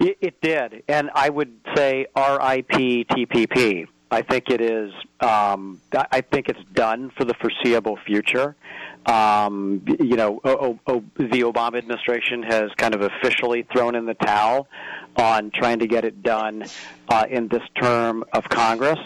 It, 0.00 0.40
did, 0.40 0.84
and 0.88 1.10
I 1.14 1.28
would 1.28 1.58
say 1.74 2.06
R.I.P. 2.14 3.04
TPP. 3.10 3.86
I 4.10 4.22
think 4.22 4.48
it 4.48 4.60
is. 4.60 4.92
Um, 5.20 5.80
I 5.92 6.22
think 6.22 6.48
it's 6.48 6.62
done 6.72 7.10
for 7.16 7.24
the 7.24 7.34
foreseeable 7.34 7.98
future. 8.06 8.56
Um, 9.04 9.82
you 9.86 10.16
know, 10.16 10.40
o- 10.44 10.78
o- 10.86 11.04
the 11.16 11.42
Obama 11.42 11.76
administration 11.78 12.42
has 12.42 12.70
kind 12.76 12.94
of 12.94 13.02
officially 13.02 13.64
thrown 13.70 13.94
in 13.94 14.06
the 14.06 14.14
towel 14.14 14.66
on 15.16 15.50
trying 15.50 15.80
to 15.80 15.86
get 15.86 16.04
it 16.04 16.22
done 16.22 16.64
uh, 17.08 17.26
in 17.28 17.48
this 17.48 17.62
term 17.74 18.24
of 18.32 18.44
Congress. 18.48 18.98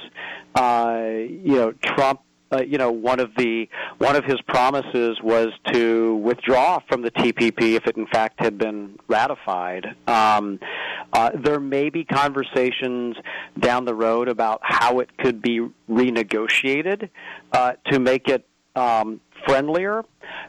Uh, 0.54 1.02
you 1.28 1.56
know, 1.56 1.72
Trump 1.82 2.20
uh, 2.52 2.62
you 2.62 2.78
know, 2.78 2.90
one 2.90 3.20
of 3.20 3.30
the 3.36 3.68
one 3.98 4.16
of 4.16 4.24
his 4.24 4.40
promises 4.42 5.18
was 5.22 5.52
to 5.72 6.16
withdraw 6.16 6.80
from 6.88 7.02
the 7.02 7.10
TPP 7.10 7.74
if 7.74 7.86
it 7.86 7.96
in 7.96 8.06
fact 8.06 8.40
had 8.40 8.58
been 8.58 8.98
ratified. 9.08 9.94
Um, 10.06 10.60
uh, 11.12 11.30
there 11.34 11.60
may 11.60 11.90
be 11.90 12.04
conversations 12.04 13.16
down 13.58 13.84
the 13.84 13.94
road 13.94 14.28
about 14.28 14.60
how 14.62 15.00
it 15.00 15.16
could 15.18 15.40
be 15.40 15.60
renegotiated 15.90 17.08
uh, 17.52 17.72
to 17.90 17.98
make 17.98 18.28
it 18.28 18.46
um, 18.76 19.20
friendlier, 19.46 20.04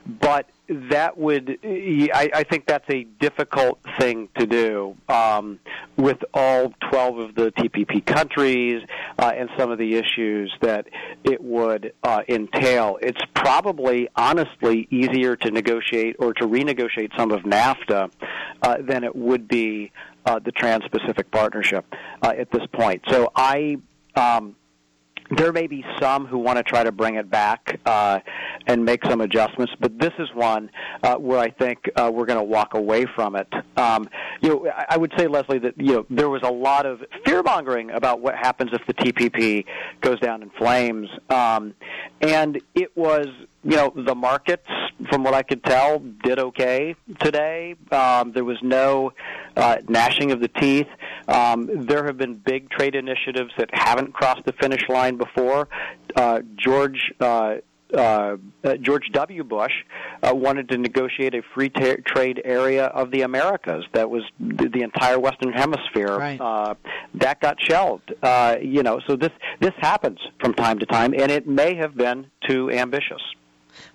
but 0.05 0.48
that 0.89 1.18
would 1.18 1.60
I, 1.63 2.30
I 2.34 2.44
think 2.44 2.65
that's 2.65 2.89
a 2.89 3.03
difficult 3.03 3.80
thing 4.00 4.30
to 4.38 4.46
do 4.46 4.96
um, 5.10 5.60
with 5.98 6.18
all 6.34 6.74
12 6.89 7.18
of 7.18 7.36
the 7.36 7.51
TPP 7.51 8.06
countries 8.06 8.84
uh, 9.18 9.32
and 9.36 9.50
some 9.58 9.72
of 9.72 9.77
the 9.77 9.96
issues 9.96 10.53
that 10.62 10.88
it 11.24 11.44
would 11.44 11.94
uh, 12.03 12.22
entail. 12.27 12.98
It's 13.01 13.22
probably 13.34 14.10
honestly 14.15 14.88
easier 14.89 15.36
to 15.38 15.51
negotiate 15.51 16.15
or 16.20 16.34
to 16.34 16.48
renegotiate 16.48 17.15
some 17.18 17.32
of 17.32 17.42
NAFTA 17.42 18.12
uh, 18.62 18.77
than 18.82 19.03
it 19.03 19.15
would 19.15 19.48
be 19.48 19.92
uh, 20.25 20.39
the 20.39 20.51
Trans-Pacific 20.51 21.32
Partnership 21.32 21.86
uh, 22.22 22.34
at 22.38 22.51
this 22.51 22.65
point. 22.72 23.03
So 23.10 23.32
I. 23.36 23.77
Um, 24.15 24.56
there 25.38 25.54
may 25.54 25.68
be 25.68 25.86
some 26.00 26.25
who 26.25 26.38
want 26.38 26.58
to 26.58 26.63
try 26.63 26.84
to 26.84 26.92
bring 26.92 27.16
it 27.16 27.30
back 27.30 27.80
uh, 27.86 28.20
and 28.68 28.84
make 28.84 29.04
some 29.06 29.22
adjustments, 29.22 29.74
but 29.80 29.98
this 30.00 30.13
is 30.20 30.30
one 30.34 30.70
uh, 31.04 31.16
where 31.16 31.40
I 31.40 31.50
think 31.50 31.90
uh, 31.96 32.12
we're 32.13 32.25
going 32.25 32.40
to 32.40 32.44
walk 32.44 32.74
away 32.74 33.06
from 33.16 33.36
it. 33.36 33.48
Um, 33.78 34.10
you 34.42 34.50
know, 34.50 34.72
I 34.90 34.98
would 34.98 35.13
say, 35.18 35.28
Leslie, 35.28 35.60
that 35.60 35.75
you 35.78 35.94
know 35.94 36.06
there 36.10 36.30
was 36.30 36.42
a 36.44 36.52
lot 36.52 36.86
of 36.86 37.02
fear 37.25 37.44
mongering 37.44 37.92
about 37.92 38.22
what 38.22 38.36
happens 38.36 38.72
if 38.74 38.86
the 38.88 38.94
TPP 38.94 39.66
goes 40.02 40.20
down 40.20 40.42
in 40.42 40.50
flames, 40.52 41.10
um, 41.30 41.74
and 42.22 42.62
it 42.75 42.96
was 42.96 43.28
you 43.63 43.75
know, 43.75 43.93
the 43.96 44.15
markets, 44.15 44.67
from 45.10 45.24
what 45.24 45.34
I 45.34 45.43
could 45.43 45.63
tell, 45.63 46.00
did 46.00 46.39
okay 46.39 46.96
today. 47.20 47.75
Um, 47.91 48.32
there 48.34 48.43
was 48.43 48.58
no 48.62 49.13
uh, 49.55 49.77
gnashing 49.88 50.32
of 50.32 50.39
the 50.39 50.50
teeth. 50.50 50.88
Um, 51.27 51.70
there 51.86 52.05
have 52.05 52.17
been 52.17 52.36
big 52.36 52.70
trade 52.70 52.96
initiatives 52.96 53.51
that 53.58 53.70
haven't 53.72 54.13
crossed 54.13 54.46
the 54.46 54.53
finish 54.53 54.88
line 54.89 55.17
before. 55.17 55.67
Uh, 56.15 56.41
George. 56.55 57.13
Uh, 57.20 57.55
uh, 57.93 58.38
uh, 58.63 58.75
George 58.77 59.10
W. 59.12 59.43
Bush 59.43 59.72
uh, 60.24 60.34
wanted 60.34 60.67
to 60.70 60.79
negotiate 60.79 61.36
a 61.36 61.43
free 61.53 61.70
ta- 61.70 61.98
trade 62.05 62.41
area 62.43 62.86
of 62.86 63.12
the 63.12 63.22
Americas. 63.22 63.86
That 63.93 64.10
was 64.10 64.24
the, 64.39 64.67
the 64.67 64.82
entire 64.82 65.20
Western 65.20 65.53
Hemisphere. 65.53 66.17
Right. 66.17 66.41
Uh, 66.41 66.74
that 67.13 67.39
got 67.39 67.62
shelved. 67.62 68.12
Uh, 68.24 68.55
you 68.60 68.82
know, 68.82 69.00
so 69.05 69.15
this 69.15 69.29
this 69.60 69.74
happens 69.77 70.17
from 70.39 70.55
time 70.55 70.79
to 70.79 70.88
time, 70.88 71.13
and 71.13 71.32
it 71.32 71.48
may 71.48 71.75
have 71.75 71.96
been 71.96 72.25
too 72.48 72.72
ambitious. 72.72 73.22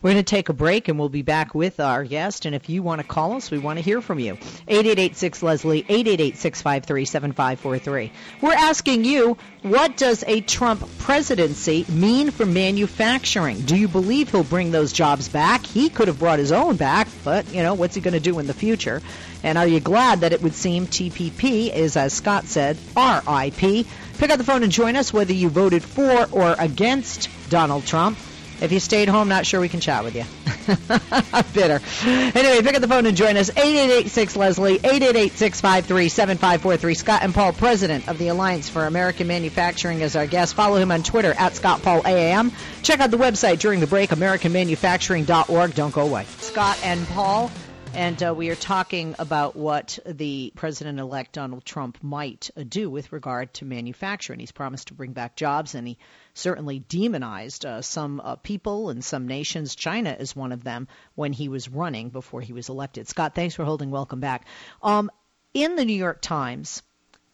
We're 0.00 0.12
going 0.12 0.24
to 0.24 0.30
take 0.30 0.48
a 0.48 0.52
break 0.52 0.86
and 0.86 0.96
we'll 0.96 1.08
be 1.08 1.22
back 1.22 1.56
with 1.56 1.80
our 1.80 2.04
guest. 2.04 2.46
And 2.46 2.54
if 2.54 2.68
you 2.68 2.84
want 2.84 3.00
to 3.00 3.06
call 3.06 3.32
us, 3.32 3.50
we 3.50 3.58
want 3.58 3.78
to 3.78 3.82
hear 3.82 4.00
from 4.00 4.20
you. 4.20 4.34
8886 4.68 5.42
Leslie, 5.42 5.80
888 5.80 6.36
653 6.36 7.04
7543. 7.04 8.12
We're 8.40 8.52
asking 8.52 9.04
you, 9.04 9.36
what 9.62 9.96
does 9.96 10.22
a 10.28 10.40
Trump 10.40 10.88
presidency 10.98 11.84
mean 11.88 12.30
for 12.30 12.46
manufacturing? 12.46 13.60
Do 13.62 13.74
you 13.76 13.88
believe 13.88 14.30
he'll 14.30 14.44
bring 14.44 14.70
those 14.70 14.92
jobs 14.92 15.28
back? 15.28 15.66
He 15.66 15.88
could 15.88 16.06
have 16.06 16.20
brought 16.20 16.38
his 16.38 16.52
own 16.52 16.76
back, 16.76 17.08
but, 17.24 17.52
you 17.52 17.64
know, 17.64 17.74
what's 17.74 17.96
he 17.96 18.00
going 18.00 18.14
to 18.14 18.20
do 18.20 18.38
in 18.38 18.46
the 18.46 18.54
future? 18.54 19.02
And 19.42 19.58
are 19.58 19.66
you 19.66 19.80
glad 19.80 20.20
that 20.20 20.32
it 20.32 20.42
would 20.42 20.54
seem 20.54 20.86
TPP 20.86 21.74
is, 21.74 21.96
as 21.96 22.12
Scott 22.12 22.44
said, 22.44 22.76
RIP? 22.96 23.86
Pick 24.18 24.30
up 24.30 24.38
the 24.38 24.44
phone 24.44 24.62
and 24.62 24.70
join 24.70 24.94
us 24.94 25.12
whether 25.12 25.32
you 25.32 25.48
voted 25.48 25.82
for 25.82 26.28
or 26.30 26.54
against 26.56 27.28
Donald 27.50 27.84
Trump. 27.84 28.16
If 28.60 28.72
you 28.72 28.80
stayed 28.80 29.08
home, 29.08 29.28
not 29.28 29.46
sure 29.46 29.60
we 29.60 29.68
can 29.68 29.80
chat 29.80 30.04
with 30.04 30.16
you. 30.16 30.24
Bitter. 31.54 31.80
Anyway, 32.04 32.62
pick 32.62 32.74
up 32.74 32.80
the 32.82 32.88
phone 32.88 33.06
and 33.06 33.16
join 33.16 33.36
us. 33.36 33.50
8886 33.50 34.36
Leslie, 34.36 34.74
888 34.74 35.32
653 35.32 36.08
7543. 36.08 36.94
Scott 36.94 37.22
N. 37.22 37.32
Paul, 37.32 37.52
president 37.52 38.08
of 38.08 38.18
the 38.18 38.28
Alliance 38.28 38.68
for 38.68 38.84
American 38.84 39.26
Manufacturing, 39.26 40.00
is 40.00 40.16
our 40.16 40.26
guest. 40.26 40.54
Follow 40.54 40.76
him 40.76 40.90
on 40.90 41.02
Twitter 41.02 41.32
at 41.38 41.54
Scott 41.54 41.82
Paul 41.82 42.02
AAM. 42.02 42.52
Check 42.82 43.00
out 43.00 43.10
the 43.10 43.16
website 43.16 43.60
during 43.60 43.80
the 43.80 43.86
break, 43.86 44.10
AmericanManufacturing.org. 44.10 45.74
Don't 45.74 45.94
go 45.94 46.02
away. 46.02 46.24
Scott 46.38 46.78
N. 46.82 47.06
Paul. 47.06 47.50
And 47.94 48.22
uh, 48.22 48.34
we 48.34 48.50
are 48.50 48.54
talking 48.54 49.14
about 49.18 49.56
what 49.56 49.98
the 50.06 50.52
president 50.54 51.00
elect 51.00 51.32
Donald 51.32 51.64
Trump 51.64 51.98
might 52.02 52.50
uh, 52.56 52.62
do 52.68 52.88
with 52.90 53.12
regard 53.12 53.54
to 53.54 53.64
manufacturing. 53.64 54.40
He's 54.40 54.52
promised 54.52 54.88
to 54.88 54.94
bring 54.94 55.12
back 55.12 55.36
jobs, 55.36 55.74
and 55.74 55.88
he 55.88 55.98
certainly 56.34 56.78
demonized 56.78 57.64
uh, 57.64 57.82
some 57.82 58.20
uh, 58.20 58.36
people 58.36 58.90
and 58.90 59.04
some 59.04 59.26
nations. 59.26 59.74
China 59.74 60.16
is 60.18 60.36
one 60.36 60.52
of 60.52 60.62
them 60.62 60.86
when 61.14 61.32
he 61.32 61.48
was 61.48 61.68
running 61.68 62.10
before 62.10 62.40
he 62.40 62.52
was 62.52 62.68
elected. 62.68 63.08
Scott, 63.08 63.34
thanks 63.34 63.54
for 63.54 63.64
holding. 63.64 63.90
Welcome 63.90 64.20
back. 64.20 64.46
Um, 64.82 65.10
in 65.54 65.76
the 65.76 65.84
New 65.84 65.96
York 65.96 66.20
Times, 66.20 66.82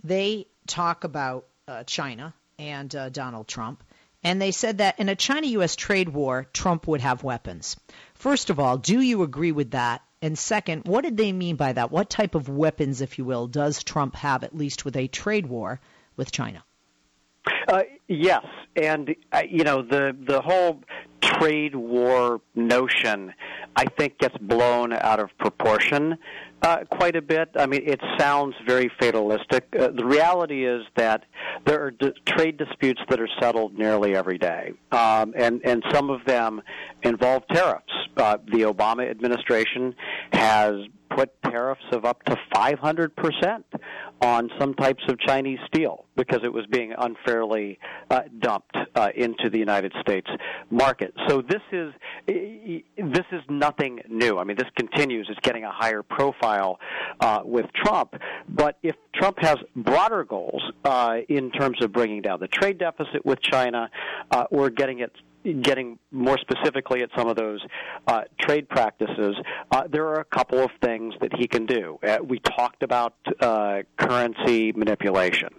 they 0.02 0.46
talk 0.66 1.04
about 1.04 1.46
uh, 1.66 1.84
China 1.84 2.32
and 2.58 2.94
uh, 2.94 3.08
Donald 3.08 3.48
Trump. 3.48 3.82
And 4.22 4.40
they 4.40 4.52
said 4.52 4.78
that 4.78 4.98
in 4.98 5.10
a 5.10 5.16
China 5.16 5.46
U.S. 5.48 5.76
trade 5.76 6.08
war, 6.08 6.46
Trump 6.52 6.86
would 6.88 7.02
have 7.02 7.22
weapons. 7.22 7.76
First 8.14 8.48
of 8.48 8.58
all, 8.58 8.78
do 8.78 9.00
you 9.00 9.22
agree 9.22 9.52
with 9.52 9.72
that? 9.72 10.00
And 10.24 10.38
second, 10.38 10.86
what 10.86 11.04
did 11.04 11.18
they 11.18 11.32
mean 11.32 11.56
by 11.56 11.74
that? 11.74 11.90
What 11.90 12.08
type 12.08 12.34
of 12.34 12.48
weapons, 12.48 13.02
if 13.02 13.18
you 13.18 13.26
will, 13.26 13.46
does 13.46 13.84
Trump 13.84 14.16
have, 14.16 14.42
at 14.42 14.56
least 14.56 14.82
with 14.82 14.96
a 14.96 15.06
trade 15.06 15.44
war 15.44 15.80
with 16.16 16.32
China? 16.32 16.64
Uh, 17.68 17.82
yes, 18.08 18.46
and 18.74 19.14
uh, 19.30 19.42
you 19.46 19.64
know 19.64 19.82
the 19.82 20.16
the 20.18 20.40
whole 20.40 20.80
trade 21.20 21.74
war 21.74 22.40
notion, 22.54 23.34
I 23.76 23.84
think, 23.84 24.16
gets 24.16 24.38
blown 24.38 24.94
out 24.94 25.20
of 25.20 25.36
proportion 25.36 26.16
uh, 26.62 26.78
quite 26.90 27.16
a 27.16 27.22
bit. 27.22 27.50
I 27.56 27.66
mean, 27.66 27.82
it 27.84 28.00
sounds 28.18 28.54
very 28.66 28.90
fatalistic. 28.98 29.66
Uh, 29.78 29.88
the 29.88 30.04
reality 30.04 30.66
is 30.66 30.82
that 30.96 31.24
there 31.66 31.82
are 31.84 31.90
d- 31.90 32.12
trade 32.26 32.56
disputes 32.56 33.00
that 33.08 33.20
are 33.20 33.28
settled 33.40 33.76
nearly 33.78 34.16
every 34.16 34.38
day, 34.38 34.72
um, 34.92 35.34
and 35.36 35.60
and 35.64 35.82
some 35.92 36.10
of 36.10 36.24
them 36.24 36.62
involve 37.02 37.46
tariffs. 37.48 37.92
Uh, 38.16 38.38
the 38.46 38.62
Obama 38.62 39.10
administration 39.10 39.94
has 40.32 40.74
put 41.10 41.30
tariffs 41.42 41.84
of 41.92 42.04
up 42.04 42.22
to 42.24 42.36
500 42.54 43.14
percent 43.14 43.66
on 44.20 44.50
some 44.58 44.74
types 44.74 45.02
of 45.08 45.18
Chinese 45.20 45.58
steel 45.66 46.06
because 46.16 46.40
it 46.44 46.52
was 46.52 46.64
being 46.70 46.94
unfairly 46.96 47.78
uh, 48.10 48.22
dumped 48.38 48.76
uh, 48.94 49.10
into 49.14 49.50
the 49.50 49.58
United 49.58 49.92
States 50.00 50.28
market. 50.70 51.12
So 51.28 51.42
this 51.42 51.60
is 51.72 51.92
this 52.26 53.26
is 53.32 53.42
nothing 53.48 54.00
new. 54.08 54.38
I 54.38 54.44
mean, 54.44 54.56
this 54.56 54.68
continues. 54.76 55.26
It's 55.30 55.40
getting 55.40 55.64
a 55.64 55.72
higher 55.72 56.02
profile 56.02 56.53
uh, 57.20 57.40
with 57.44 57.66
Trump. 57.74 58.14
But 58.48 58.78
if 58.82 58.96
Trump 59.14 59.38
has 59.40 59.56
broader 59.74 60.24
goals 60.24 60.62
uh, 60.84 61.18
in 61.28 61.50
terms 61.50 61.82
of 61.82 61.92
bringing 61.92 62.22
down 62.22 62.40
the 62.40 62.48
trade 62.48 62.78
deficit 62.78 63.24
with 63.24 63.40
China 63.40 63.90
uh, 64.30 64.44
or 64.50 64.70
getting 64.70 65.00
it 65.00 65.12
getting 65.62 65.98
more 66.10 66.38
specifically 66.38 67.02
at 67.02 67.10
some 67.14 67.28
of 67.28 67.36
those 67.36 67.60
uh, 68.06 68.22
trade 68.40 68.66
practices, 68.66 69.36
uh, 69.70 69.82
there 69.90 70.06
are 70.06 70.20
a 70.20 70.24
couple 70.24 70.58
of 70.58 70.70
things 70.82 71.12
that 71.20 71.34
he 71.36 71.46
can 71.46 71.66
do. 71.66 71.98
Uh, 72.02 72.16
we 72.26 72.38
talked 72.38 72.82
about 72.82 73.14
uh, 73.40 73.82
currency 73.98 74.72
manipulation. 74.72 75.50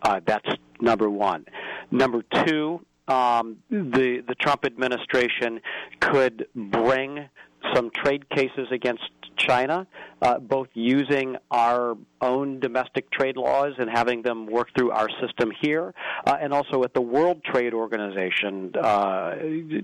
Uh, 0.00 0.20
that's 0.26 0.48
number 0.80 1.10
one. 1.10 1.44
Number 1.90 2.22
two, 2.46 2.80
um, 3.06 3.58
the 3.70 4.24
the 4.26 4.34
Trump 4.40 4.64
administration 4.64 5.60
could 6.00 6.46
bring 6.54 7.28
some 7.74 7.90
trade 7.90 8.28
cases 8.30 8.68
against 8.70 9.10
China, 9.36 9.86
uh, 10.22 10.38
both 10.38 10.68
using 10.74 11.36
our 11.50 11.96
own 12.20 12.60
domestic 12.60 13.10
trade 13.10 13.36
laws 13.36 13.74
and 13.78 13.90
having 13.90 14.22
them 14.22 14.46
work 14.46 14.68
through 14.76 14.90
our 14.90 15.08
system 15.20 15.50
here, 15.60 15.92
uh, 16.26 16.36
and 16.40 16.52
also 16.52 16.82
at 16.84 16.94
the 16.94 17.00
World 17.00 17.42
Trade 17.44 17.74
Organization, 17.74 18.74
uh, 18.76 19.34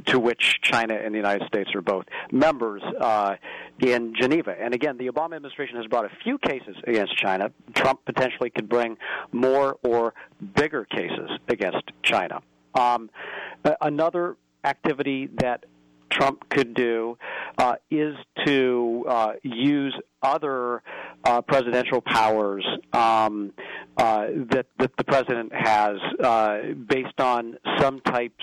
to 0.07 0.19
which 0.19 0.61
China 0.63 0.95
and 0.95 1.15
the 1.15 1.19
United 1.19 1.47
States 1.47 1.71
are 1.75 1.83
both 1.83 2.07
members 2.31 2.83
uh, 3.01 3.37
in 3.81 4.15
Geneva. 4.15 4.55
And 4.59 4.75
again, 4.75 4.97
the 4.99 5.09
Obama 5.09 5.37
administration 5.37 5.77
has 5.77 5.87
brought 5.87 6.05
a 6.05 6.17
few 6.23 6.39
cases 6.39 6.77
against 6.87 7.17
China. 7.17 7.51
Trump 7.75 8.05
potentially 8.05 8.51
could 8.51 8.69
bring 8.69 8.97
more 9.33 9.77
or 9.83 10.15
bigger 10.55 10.85
cases 10.85 11.31
against 11.49 11.91
China. 12.03 12.41
Um, 12.75 13.11
another 13.81 14.37
activity 14.65 15.29
that 15.39 15.65
Trump 16.11 16.49
could 16.51 16.75
do 16.75 17.17
uh, 17.59 17.77
is 17.91 18.15
to 18.45 19.05
uh, 19.09 19.33
use 19.43 19.95
other 20.23 20.83
uh, 21.25 21.41
presidential 21.43 22.01
powers 22.01 22.67
um, 22.93 23.53
uh, 23.97 24.27
that, 24.51 24.67
that 24.79 24.97
the 24.97 25.05
president 25.05 25.53
has, 25.55 25.97
uh, 26.23 26.59
based 26.89 27.21
on 27.21 27.57
some 27.79 28.01
types, 28.01 28.43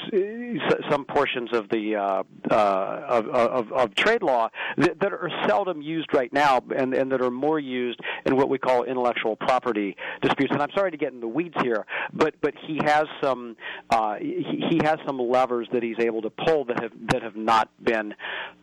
some 0.90 1.06
portions 1.06 1.50
of 1.54 1.70
the 1.70 1.96
uh, 1.96 2.24
uh, 2.52 3.02
of, 3.08 3.28
of, 3.30 3.74
of 3.74 3.96
trade 3.96 4.22
law 4.22 4.50
that, 4.78 5.00
that 5.00 5.12
are 5.12 5.32
seldom 5.48 5.82
used 5.82 6.14
right 6.14 6.32
now, 6.32 6.62
and, 6.76 6.94
and 6.94 7.12
that 7.12 7.22
are 7.22 7.32
more 7.32 7.60
used 7.60 8.00
in 8.26 8.36
what 8.36 8.50
we 8.50 8.58
call 8.58 8.84
intellectual 8.84 9.36
property 9.36 9.96
disputes. 10.22 10.52
And 10.54 10.62
I'm 10.62 10.72
sorry 10.76 10.92
to 10.92 10.98
get 10.98 11.14
in 11.14 11.20
the 11.20 11.28
weeds 11.28 11.56
here, 11.62 11.86
but 12.14 12.36
but 12.42 12.54
he 12.66 12.80
has 12.84 13.06
some 13.22 13.56
uh, 13.90 14.16
he, 14.20 14.64
he 14.70 14.80
has 14.84 14.98
some 15.06 15.18
levers 15.18 15.68
that 15.74 15.84
he's 15.84 16.00
able 16.00 16.22
to 16.22 16.30
pull 16.30 16.66
that 16.66 16.82
have 16.82 16.92
that 17.12 17.24
have 17.24 17.36
not 17.36 17.70
been 17.84 18.14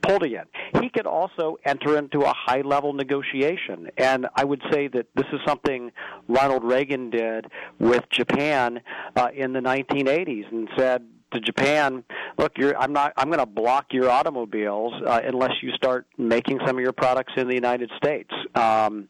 pulled 0.03 0.29
yet. 0.29 0.47
He 0.81 0.89
could 0.91 1.07
also 1.07 1.59
enter 1.65 1.99
into 1.99 2.21
a 2.21 2.33
high 2.35 2.61
level 2.61 2.93
negotiation. 3.05 3.91
And 3.97 4.27
I 4.35 4.45
would 4.45 4.63
say 4.73 4.89
that 4.89 5.07
this 5.15 5.27
is 5.33 5.41
something 5.47 5.93
Ronald 6.29 6.65
Reagan 6.65 7.11
did 7.11 7.47
with 7.79 8.05
Japan 8.11 8.81
uh, 9.17 9.29
in 9.35 9.53
the 9.53 9.61
1980s 9.61 10.51
and 10.51 10.69
said, 10.77 11.05
to 11.35 11.41
Japan, 11.41 12.05
look, 12.39 12.53
you're, 12.57 12.77
I'm 12.79 12.93
not. 12.93 13.13
I'm 13.17 13.27
going 13.27 13.41
to 13.41 13.47
block 13.47 13.87
your 13.91 14.09
automobiles 14.09 14.95
uh, 15.05 15.21
unless 15.25 15.53
you 15.63 15.73
start 15.73 16.07
making 16.17 16.61
some 16.65 16.77
of 16.77 16.83
your 16.83 16.93
products 16.93 17.33
in 17.37 17.49
the 17.49 17.55
United 17.55 17.91
States. 17.97 18.31
Um, 18.55 19.09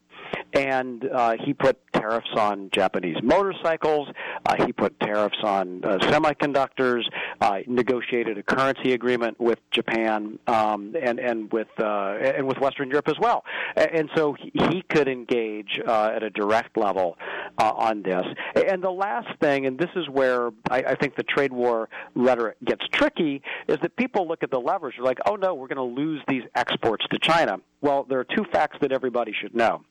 and 0.55 1.07
uh, 1.11 1.35
he 1.43 1.53
put 1.53 1.77
tariffs 1.93 2.29
on 2.35 2.69
Japanese 2.71 3.17
motorcycles. 3.21 4.09
Uh, 4.45 4.65
he 4.65 4.71
put 4.71 4.99
tariffs 4.99 5.37
on 5.43 5.83
uh, 5.83 5.97
semiconductors. 5.97 7.03
Uh, 7.41 7.59
negotiated 7.67 8.37
a 8.37 8.43
currency 8.43 8.93
agreement 8.93 9.39
with 9.39 9.59
Japan 9.71 10.39
um, 10.47 10.95
and 10.99 11.19
and 11.19 11.51
with 11.51 11.67
uh, 11.79 12.15
and 12.19 12.47
with 12.47 12.57
Western 12.59 12.89
Europe 12.89 13.07
as 13.07 13.19
well. 13.19 13.43
And 13.75 14.09
so 14.15 14.35
he, 14.53 14.83
could 14.89 15.07
engage 15.07 15.79
uh, 15.85 16.11
at 16.15 16.23
a 16.23 16.29
direct 16.29 16.77
level 16.77 17.17
uh, 17.57 17.71
on 17.75 18.03
this. 18.03 18.23
And 18.55 18.83
the 18.83 18.91
last 18.91 19.27
thing, 19.39 19.65
and 19.65 19.77
this 19.77 19.89
is 19.95 20.07
where 20.07 20.51
I, 20.69 20.77
I 20.79 20.95
think 20.95 21.15
the 21.15 21.23
trade 21.23 21.51
war 21.51 21.89
rhetoric 22.13 22.57
gets 22.63 22.87
tricky, 22.91 23.41
is 23.67 23.77
that 23.81 23.95
people 23.95 24.27
look 24.27 24.43
at 24.43 24.51
the 24.51 24.59
leverage. 24.59 24.95
They're 24.97 25.05
like, 25.05 25.19
oh 25.25 25.35
no, 25.35 25.55
we're 25.55 25.67
going 25.67 25.77
to 25.77 26.01
lose 26.01 26.21
these 26.27 26.43
exports 26.55 27.05
to 27.11 27.19
China. 27.19 27.57
Well, 27.81 28.05
there 28.07 28.19
are 28.19 28.25
two 28.25 28.45
facts 28.51 28.77
that 28.81 28.91
everybody 28.91 29.33
should 29.33 29.55
know. 29.55 29.83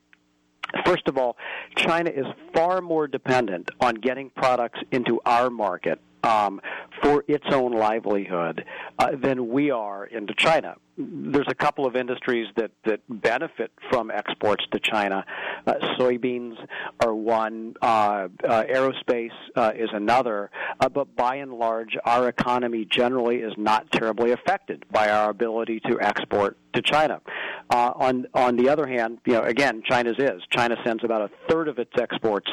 First 0.85 1.09
of 1.09 1.19
all, 1.19 1.37
China 1.77 2.11
is 2.11 2.27
far 2.55 2.81
more 2.81 3.07
dependent 3.07 3.71
on 3.81 3.95
getting 3.95 4.31
products 4.31 4.81
into 4.91 5.21
our 5.25 5.51
market 5.51 6.01
um, 6.25 6.61
for 7.03 7.25
its 7.29 7.45
own 7.51 7.73
livelihood 7.73 8.65
uh, 8.99 9.11
than 9.15 9.49
we 9.49 9.71
are 9.71 10.07
into 10.07 10.35
China. 10.35 10.77
There's 10.97 11.49
a 11.49 11.55
couple 11.55 11.87
of 11.87 11.97
industries 11.97 12.47
that, 12.57 12.71
that 12.85 13.01
benefit 13.09 13.73
from 13.91 14.11
exports 14.11 14.65
to 14.73 14.79
China. 14.79 15.25
Uh, 15.67 15.75
soybeans 15.99 16.55
are 17.01 17.15
one, 17.15 17.75
uh, 17.83 18.29
uh 18.45 18.65
aerospace 18.65 19.33
uh, 19.57 19.73
is 19.75 19.91
another, 19.93 20.51
uh, 20.81 20.89
but 20.89 21.15
by 21.17 21.37
and 21.37 21.53
large, 21.53 21.97
our 22.05 22.29
economy 22.29 22.85
generally 22.85 23.39
is 23.39 23.53
not 23.57 23.91
terribly 23.91 24.31
affected 24.31 24.85
by 24.91 25.11
our 25.11 25.31
ability 25.31 25.81
to 25.81 26.01
export 26.01 26.57
to 26.75 26.83
China. 26.83 27.21
Uh, 27.71 27.93
on 27.97 28.27
on 28.35 28.57
the 28.57 28.69
other 28.69 28.87
hand, 28.87 29.19
you 29.27 29.33
know, 29.33 29.43
again, 29.43 29.83
China's 29.85 30.17
is. 30.19 30.43
China 30.51 30.77
sends 30.85 31.03
about 31.03 31.23
a 31.23 31.31
third 31.49 31.69
of 31.69 31.79
its 31.79 31.93
exports 31.99 32.51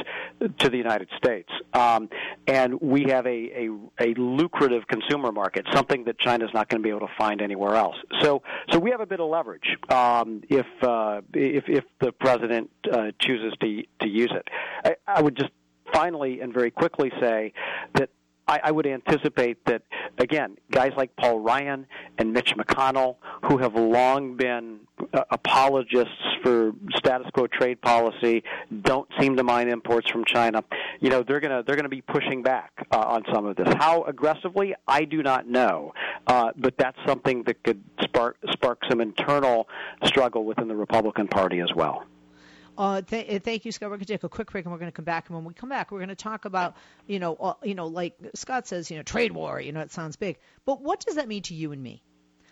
to 0.59 0.69
the 0.69 0.77
United 0.77 1.09
States, 1.17 1.49
um, 1.73 2.09
and 2.47 2.79
we 2.81 3.03
have 3.03 3.25
a, 3.25 3.29
a 3.29 3.69
a 3.99 4.13
lucrative 4.15 4.87
consumer 4.87 5.31
market, 5.31 5.65
something 5.73 6.05
that 6.05 6.17
China's 6.19 6.49
not 6.53 6.69
going 6.69 6.81
to 6.81 6.83
be 6.83 6.89
able 6.89 7.07
to 7.07 7.13
find 7.17 7.41
anywhere 7.41 7.75
else. 7.75 7.95
So 8.21 8.41
so 8.71 8.79
we 8.79 8.91
have 8.91 9.01
a 9.01 9.05
bit 9.05 9.19
of 9.19 9.29
leverage 9.29 9.77
um, 9.89 10.43
if 10.49 10.65
uh, 10.81 11.21
if 11.33 11.65
if 11.67 11.83
the 11.99 12.11
president 12.11 12.69
uh, 12.91 13.11
chooses 13.19 13.53
to 13.59 13.83
to 14.01 14.07
use 14.07 14.31
it. 14.31 14.47
I, 14.83 14.95
I 15.07 15.21
would 15.21 15.35
just 15.35 15.51
finally 15.93 16.39
and 16.39 16.53
very 16.53 16.71
quickly 16.71 17.11
say 17.19 17.53
that 17.95 18.09
I, 18.47 18.59
I 18.65 18.71
would 18.71 18.87
anticipate 18.87 19.63
that 19.65 19.83
again, 20.17 20.57
guys 20.71 20.91
like 20.97 21.15
Paul 21.15 21.39
Ryan 21.39 21.85
and 22.17 22.33
Mitch 22.33 22.55
McConnell, 22.55 23.15
who 23.43 23.57
have 23.57 23.75
long 23.75 24.35
been 24.35 24.81
uh, 25.13 25.23
apologists 25.29 26.13
for 26.43 26.73
status 26.95 27.27
quo 27.33 27.47
trade 27.47 27.81
policy, 27.81 28.43
don't 28.81 29.07
seem 29.19 29.37
to 29.37 29.43
mind 29.43 29.69
imports 29.69 30.09
from 30.09 30.25
China. 30.25 30.63
You 30.99 31.09
know, 31.09 31.23
they're 31.23 31.39
gonna 31.39 31.63
they're 31.65 31.75
gonna 31.75 31.89
be 31.89 32.01
pushing 32.01 32.43
back 32.43 32.71
uh, 32.91 32.97
on 32.97 33.23
some 33.33 33.45
of 33.45 33.55
this. 33.55 33.67
How 33.75 34.03
aggressively, 34.03 34.75
I 34.87 35.05
do 35.05 35.23
not 35.23 35.47
know, 35.47 35.93
uh, 36.27 36.51
but 36.57 36.77
that's 36.77 36.97
something 37.05 37.43
that 37.43 37.63
could 37.63 37.81
spark 38.01 38.37
spark 38.51 38.79
some 38.89 39.01
internal 39.01 39.67
struggle 40.03 40.45
within 40.45 40.67
the 40.67 40.75
Republican 40.75 41.27
Party 41.27 41.59
as 41.59 41.69
well. 41.75 42.05
Uh, 42.81 42.99
th- 42.99 43.29
uh, 43.29 43.37
thank 43.37 43.63
you, 43.63 43.71
Scott. 43.71 43.91
We're 43.91 43.97
going 43.97 44.07
to 44.07 44.13
take 44.13 44.23
a 44.23 44.29
quick 44.29 44.51
break, 44.51 44.65
and 44.65 44.71
we're 44.71 44.79
going 44.79 44.91
to 44.91 44.95
come 44.95 45.05
back. 45.05 45.29
And 45.29 45.35
when 45.35 45.45
we 45.45 45.53
come 45.53 45.69
back, 45.69 45.91
we're 45.91 45.99
going 45.99 46.09
to 46.09 46.15
talk 46.15 46.45
about, 46.45 46.75
you 47.05 47.19
know, 47.19 47.35
uh, 47.35 47.53
you 47.61 47.75
know, 47.75 47.85
like 47.85 48.15
Scott 48.33 48.65
says, 48.65 48.89
you 48.89 48.97
know, 48.97 49.03
trade 49.03 49.31
war. 49.33 49.61
You 49.61 49.71
know, 49.71 49.81
it 49.81 49.91
sounds 49.91 50.15
big, 50.15 50.39
but 50.65 50.81
what 50.81 50.99
does 51.05 51.13
that 51.13 51.27
mean 51.27 51.43
to 51.43 51.53
you 51.53 51.73
and 51.73 51.83
me? 51.83 52.01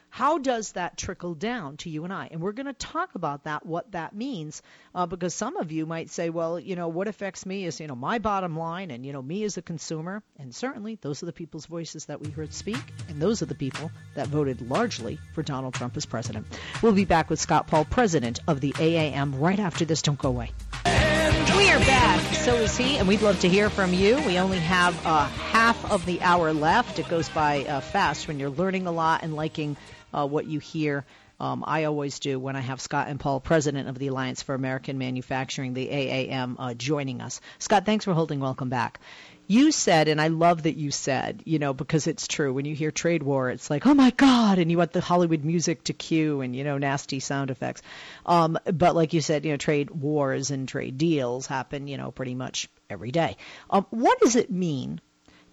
How 0.09 0.37
does 0.37 0.73
that 0.73 0.97
trickle 0.97 1.35
down 1.35 1.77
to 1.77 1.89
you 1.89 2.03
and 2.03 2.13
I? 2.13 2.29
And 2.31 2.41
we're 2.41 2.51
going 2.51 2.65
to 2.65 2.73
talk 2.73 3.15
about 3.15 3.43
that, 3.43 3.65
what 3.65 3.91
that 3.91 4.15
means, 4.15 4.61
uh, 4.93 5.05
because 5.05 5.33
some 5.33 5.57
of 5.57 5.71
you 5.71 5.85
might 5.85 6.09
say, 6.09 6.29
well, 6.29 6.59
you 6.59 6.75
know, 6.75 6.87
what 6.87 7.07
affects 7.07 7.45
me 7.45 7.65
is, 7.65 7.79
you 7.79 7.87
know, 7.87 7.95
my 7.95 8.19
bottom 8.19 8.57
line 8.57 8.91
and, 8.91 9.05
you 9.05 9.13
know, 9.13 9.21
me 9.21 9.43
as 9.43 9.57
a 9.57 9.61
consumer. 9.61 10.23
And 10.37 10.53
certainly 10.53 10.97
those 11.01 11.21
are 11.23 11.27
the 11.27 11.33
people's 11.33 11.67
voices 11.67 12.05
that 12.05 12.19
we 12.21 12.29
heard 12.31 12.53
speak, 12.53 12.81
and 13.07 13.21
those 13.21 13.41
are 13.41 13.45
the 13.45 13.55
people 13.55 13.91
that 14.15 14.27
voted 14.27 14.67
largely 14.69 15.19
for 15.33 15.43
Donald 15.43 15.73
Trump 15.73 15.95
as 15.95 16.05
president. 16.05 16.47
We'll 16.81 16.93
be 16.93 17.05
back 17.05 17.29
with 17.29 17.39
Scott 17.39 17.67
Paul, 17.67 17.85
president 17.85 18.39
of 18.47 18.61
the 18.61 18.71
AAM, 18.73 19.39
right 19.39 19.59
after 19.59 19.85
this. 19.85 20.01
Don't 20.01 20.19
go 20.19 20.29
away. 20.29 20.51
We 20.85 21.69
are 21.71 21.79
back. 21.79 22.35
So 22.35 22.55
is 22.55 22.77
he, 22.77 22.97
and 22.97 23.07
we'd 23.07 23.21
love 23.21 23.39
to 23.41 23.49
hear 23.49 23.69
from 23.69 23.93
you. 23.93 24.15
We 24.25 24.39
only 24.39 24.59
have 24.59 25.05
uh, 25.05 25.25
half 25.27 25.91
of 25.91 26.05
the 26.05 26.21
hour 26.21 26.53
left. 26.53 26.99
It 26.99 27.09
goes 27.09 27.29
by 27.29 27.65
uh, 27.65 27.81
fast 27.81 28.27
when 28.27 28.39
you're 28.39 28.49
learning 28.49 28.87
a 28.87 28.91
lot 28.91 29.23
and 29.23 29.35
liking 29.35 29.75
uh, 30.13 30.27
what 30.27 30.45
you 30.45 30.59
hear. 30.59 31.05
Um, 31.39 31.63
I 31.65 31.85
always 31.85 32.19
do 32.19 32.37
when 32.37 32.57
I 32.57 32.59
have 32.59 32.81
Scott 32.81 33.07
N. 33.07 33.17
Paul, 33.17 33.39
president 33.39 33.87
of 33.87 33.97
the 33.97 34.07
Alliance 34.07 34.43
for 34.43 34.55
American 34.55 34.97
Manufacturing, 34.97 35.73
the 35.73 35.87
AAM, 35.87 36.55
uh, 36.59 36.73
joining 36.73 37.21
us. 37.21 37.39
Scott, 37.59 37.85
thanks 37.85 38.03
for 38.03 38.13
holding. 38.13 38.41
Welcome 38.41 38.69
back. 38.69 38.99
You 39.47 39.71
said, 39.71 40.09
and 40.09 40.21
I 40.21 40.27
love 40.27 40.63
that 40.63 40.75
you 40.75 40.91
said, 40.91 41.41
you 41.45 41.57
know, 41.57 41.73
because 41.73 42.05
it's 42.05 42.27
true. 42.27 42.53
When 42.53 42.65
you 42.65 42.75
hear 42.75 42.91
trade 42.91 43.23
war, 43.23 43.49
it's 43.49 43.69
like, 43.69 43.87
oh 43.87 43.95
my 43.95 44.11
God, 44.11 44.59
and 44.59 44.69
you 44.69 44.77
want 44.77 44.91
the 44.91 45.01
Hollywood 45.01 45.43
music 45.43 45.85
to 45.85 45.93
cue 45.93 46.41
and, 46.41 46.55
you 46.55 46.63
know, 46.63 46.77
nasty 46.77 47.19
sound 47.19 47.49
effects. 47.49 47.81
Um, 48.27 48.59
but 48.65 48.93
like 48.93 49.13
you 49.13 49.21
said, 49.21 49.45
you 49.45 49.51
know, 49.51 49.57
trade 49.57 49.89
wars 49.89 50.51
and 50.51 50.67
trade 50.67 50.99
deals 50.99 51.47
happen, 51.47 51.87
you 51.87 51.97
know, 51.97 52.11
pretty 52.11 52.35
much 52.35 52.69
every 52.91 53.11
day. 53.11 53.37
Um, 53.71 53.87
what 53.89 54.19
does 54.19 54.35
it 54.35 54.51
mean 54.51 55.01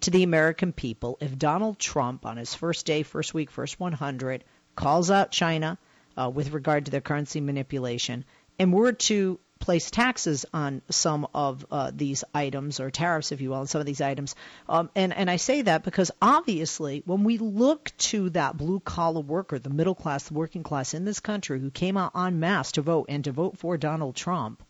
to 0.01 0.11
the 0.11 0.23
American 0.23 0.73
people 0.73 1.19
if 1.21 1.39
Donald 1.39 1.79
Trump, 1.79 2.27
on 2.27 2.37
his 2.37 2.55
first 2.55 2.87
day, 2.87 3.03
first 3.03 3.35
week, 3.35 3.51
first 3.51 3.81
100, 3.81 4.45
calls 4.75 5.11
out 5.11 5.31
China 5.31 5.79
uh, 6.17 6.31
with 6.33 6.53
regard 6.53 6.85
to 6.85 6.91
their 6.91 7.01
currency 7.01 7.41
manipulation, 7.41 8.25
and 8.59 8.73
were 8.73 8.93
to 8.93 9.39
place 9.59 9.91
taxes 9.91 10.45
on 10.53 10.83
some 10.91 11.27
of 11.35 11.65
uh, 11.71 11.91
these 11.95 12.25
items 12.35 12.79
or 12.79 12.91
tariffs, 12.91 13.33
if 13.33 13.41
you 13.41 13.51
will, 13.51 13.59
on 13.59 13.67
some 13.67 13.81
of 13.81 13.87
these 13.87 14.01
items. 14.01 14.35
Um, 14.69 14.91
and, 14.95 15.15
and 15.15 15.31
I 15.31 15.37
say 15.37 15.63
that 15.63 15.83
because 15.83 16.11
obviously, 16.21 17.03
when 17.07 17.25
we 17.25 17.39
look 17.39 17.91
to 17.99 18.31
that 18.31 18.57
blue 18.57 18.81
collar 18.81 19.21
worker, 19.21 19.59
the 19.59 19.71
middle 19.71 19.95
class, 19.95 20.25
the 20.25 20.35
working 20.35 20.63
class 20.63 20.95
in 20.95 21.05
this 21.05 21.21
country 21.21 21.59
who 21.59 21.71
came 21.71 21.97
out 21.97 22.13
en 22.15 22.39
masse 22.39 22.73
to 22.73 22.83
vote 22.83 23.07
and 23.09 23.25
to 23.25 23.33
vote 23.33 23.59
for 23.59 23.77
Donald 23.77 24.15
Trump, 24.15 24.63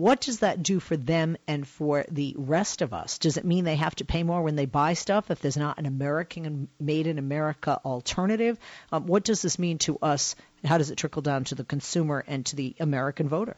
what 0.00 0.20
does 0.20 0.38
that 0.38 0.62
do 0.62 0.80
for 0.80 0.96
them 0.96 1.36
and 1.46 1.66
for 1.66 2.04
the 2.10 2.34
rest 2.38 2.80
of 2.80 2.94
us? 2.94 3.18
Does 3.18 3.36
it 3.36 3.44
mean 3.44 3.64
they 3.64 3.76
have 3.76 3.94
to 3.96 4.04
pay 4.04 4.22
more 4.22 4.42
when 4.42 4.56
they 4.56 4.66
buy 4.66 4.94
stuff 4.94 5.30
if 5.30 5.40
there's 5.40 5.56
not 5.56 5.78
an 5.78 5.86
American 5.86 6.68
made 6.80 7.06
in 7.06 7.18
America 7.18 7.78
alternative? 7.84 8.58
Um, 8.90 9.06
what 9.06 9.24
does 9.24 9.42
this 9.42 9.58
mean 9.58 9.78
to 9.78 9.98
us? 9.98 10.36
How 10.64 10.78
does 10.78 10.90
it 10.90 10.96
trickle 10.96 11.22
down 11.22 11.44
to 11.44 11.54
the 11.54 11.64
consumer 11.64 12.24
and 12.26 12.46
to 12.46 12.56
the 12.56 12.74
American 12.80 13.28
voter? 13.28 13.56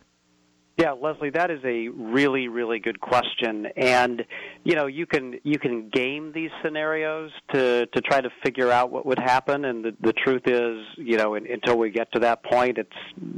Yeah, 0.78 0.92
Leslie, 0.92 1.30
that 1.30 1.50
is 1.50 1.60
a 1.64 1.88
really, 1.88 2.48
really 2.48 2.78
good 2.78 2.98
question, 2.98 3.66
and 3.76 4.24
you 4.64 4.74
know 4.74 4.86
you 4.86 5.04
can 5.04 5.38
you 5.42 5.58
can 5.58 5.90
game 5.90 6.32
these 6.34 6.50
scenarios 6.64 7.30
to 7.52 7.84
to 7.84 8.00
try 8.00 8.22
to 8.22 8.30
figure 8.42 8.70
out 8.70 8.90
what 8.90 9.04
would 9.04 9.18
happen. 9.18 9.66
And 9.66 9.84
the, 9.84 9.94
the 10.00 10.14
truth 10.14 10.42
is, 10.46 10.78
you 10.96 11.18
know, 11.18 11.34
in, 11.34 11.46
until 11.46 11.76
we 11.76 11.90
get 11.90 12.10
to 12.12 12.20
that 12.20 12.42
point, 12.42 12.78
it's 12.78 12.88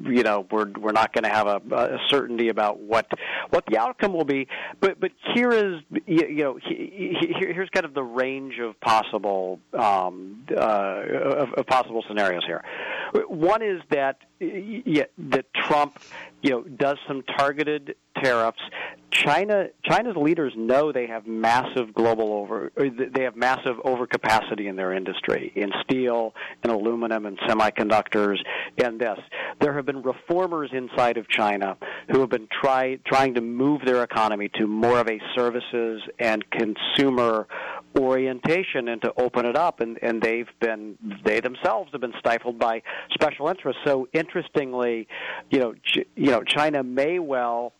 you 0.05 0.23
know 0.23 0.47
we're 0.49 0.70
we're 0.79 0.92
not 0.92 1.12
going 1.12 1.25
to 1.25 1.31
have 1.31 1.49
a, 1.49 1.61
a 1.75 1.99
certainty 2.09 2.51
about 2.51 2.79
what 2.79 3.09
what 3.51 3.64
the 3.68 3.79
outcome 3.79 4.12
will 4.12 4.25
be. 4.25 4.47
But 4.79 5.01
but 5.01 5.11
here 5.35 5.51
is 5.51 5.81
you, 6.07 6.44
know 6.44 6.59
he, 6.64 7.16
he, 7.20 7.35
here's 7.37 7.68
kind 7.70 7.85
of 7.85 7.94
the 7.94 8.05
range 8.05 8.61
of 8.61 8.81
possible 8.81 9.59
um, 9.73 10.47
uh, 10.57 10.61
of, 10.61 11.53
of 11.55 11.66
possible 11.66 12.05
scenarios 12.07 12.44
here. 12.47 12.62
One 13.27 13.62
is 13.62 13.81
that 13.90 14.18
yeah, 14.85 15.04
that 15.18 15.52
Trump, 15.54 15.98
you 16.42 16.50
know, 16.50 16.62
does 16.62 16.98
some 17.07 17.22
targeted 17.22 17.96
tariffs. 18.24 18.60
China, 19.10 19.66
China's 19.84 20.16
leaders 20.16 20.52
know 20.56 20.90
they 20.90 21.06
have 21.06 21.26
massive 21.26 21.94
global 21.94 22.32
over, 22.32 22.72
they 22.76 23.22
have 23.22 23.37
massive 23.37 23.76
overcapacity 23.84 24.68
in 24.68 24.74
their 24.74 24.92
industry, 24.92 25.52
in 25.54 25.70
steel, 25.82 26.34
in 26.64 26.70
aluminum, 26.70 27.24
and 27.24 27.38
semiconductors, 27.40 28.38
and 28.82 29.00
this. 29.00 29.18
There 29.60 29.74
have 29.74 29.87
been 29.87 30.02
reformers 30.02 30.70
inside 30.72 31.16
of 31.16 31.28
China 31.28 31.76
who 32.10 32.20
have 32.20 32.30
been 32.30 32.48
try, 32.60 32.98
trying 33.06 33.34
to 33.34 33.40
move 33.40 33.82
their 33.84 34.02
economy 34.02 34.50
to 34.58 34.66
more 34.66 34.98
of 34.98 35.08
a 35.08 35.20
services 35.37 36.02
and 36.18 36.44
consumer 36.50 37.46
orientation 37.96 38.88
and 38.88 39.00
to 39.02 39.12
open 39.16 39.46
it 39.46 39.54
up 39.56 39.78
and 39.78 40.00
and 40.02 40.20
they've 40.20 40.48
been 40.60 40.98
they 41.24 41.38
themselves 41.38 41.90
have 41.92 42.00
been 42.00 42.12
stifled 42.18 42.58
by 42.58 42.82
special 43.12 43.46
interests 43.46 43.80
so 43.84 44.08
interestingly 44.12 45.06
you 45.50 45.60
know 45.60 45.72
Ch- 45.74 46.06
you 46.16 46.30
know 46.32 46.42
China 46.42 46.82
may 46.82 47.20
well 47.20 47.72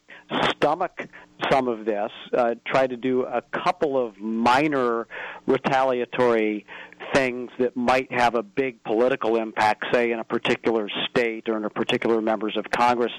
stomach 0.49 1.07
some 1.51 1.69
of 1.69 1.85
this 1.85 2.11
uh, 2.33 2.55
try 2.67 2.87
to 2.87 2.97
do 2.97 3.23
a 3.25 3.43
couple 3.43 3.99
of 3.99 4.19
minor 4.19 5.07
retaliatory 5.47 6.65
things 7.13 7.51
that 7.59 7.77
might 7.77 8.11
have 8.11 8.35
a 8.35 8.43
big 8.43 8.83
political 8.85 9.37
impact 9.37 9.85
say 9.93 10.11
in 10.11 10.19
a 10.19 10.25
particular 10.25 10.89
state 11.11 11.49
or 11.49 11.57
in 11.57 11.65
a 11.65 11.71
particular 11.71 12.21
members 12.21 12.57
of 12.57 12.71
congress 12.71 13.13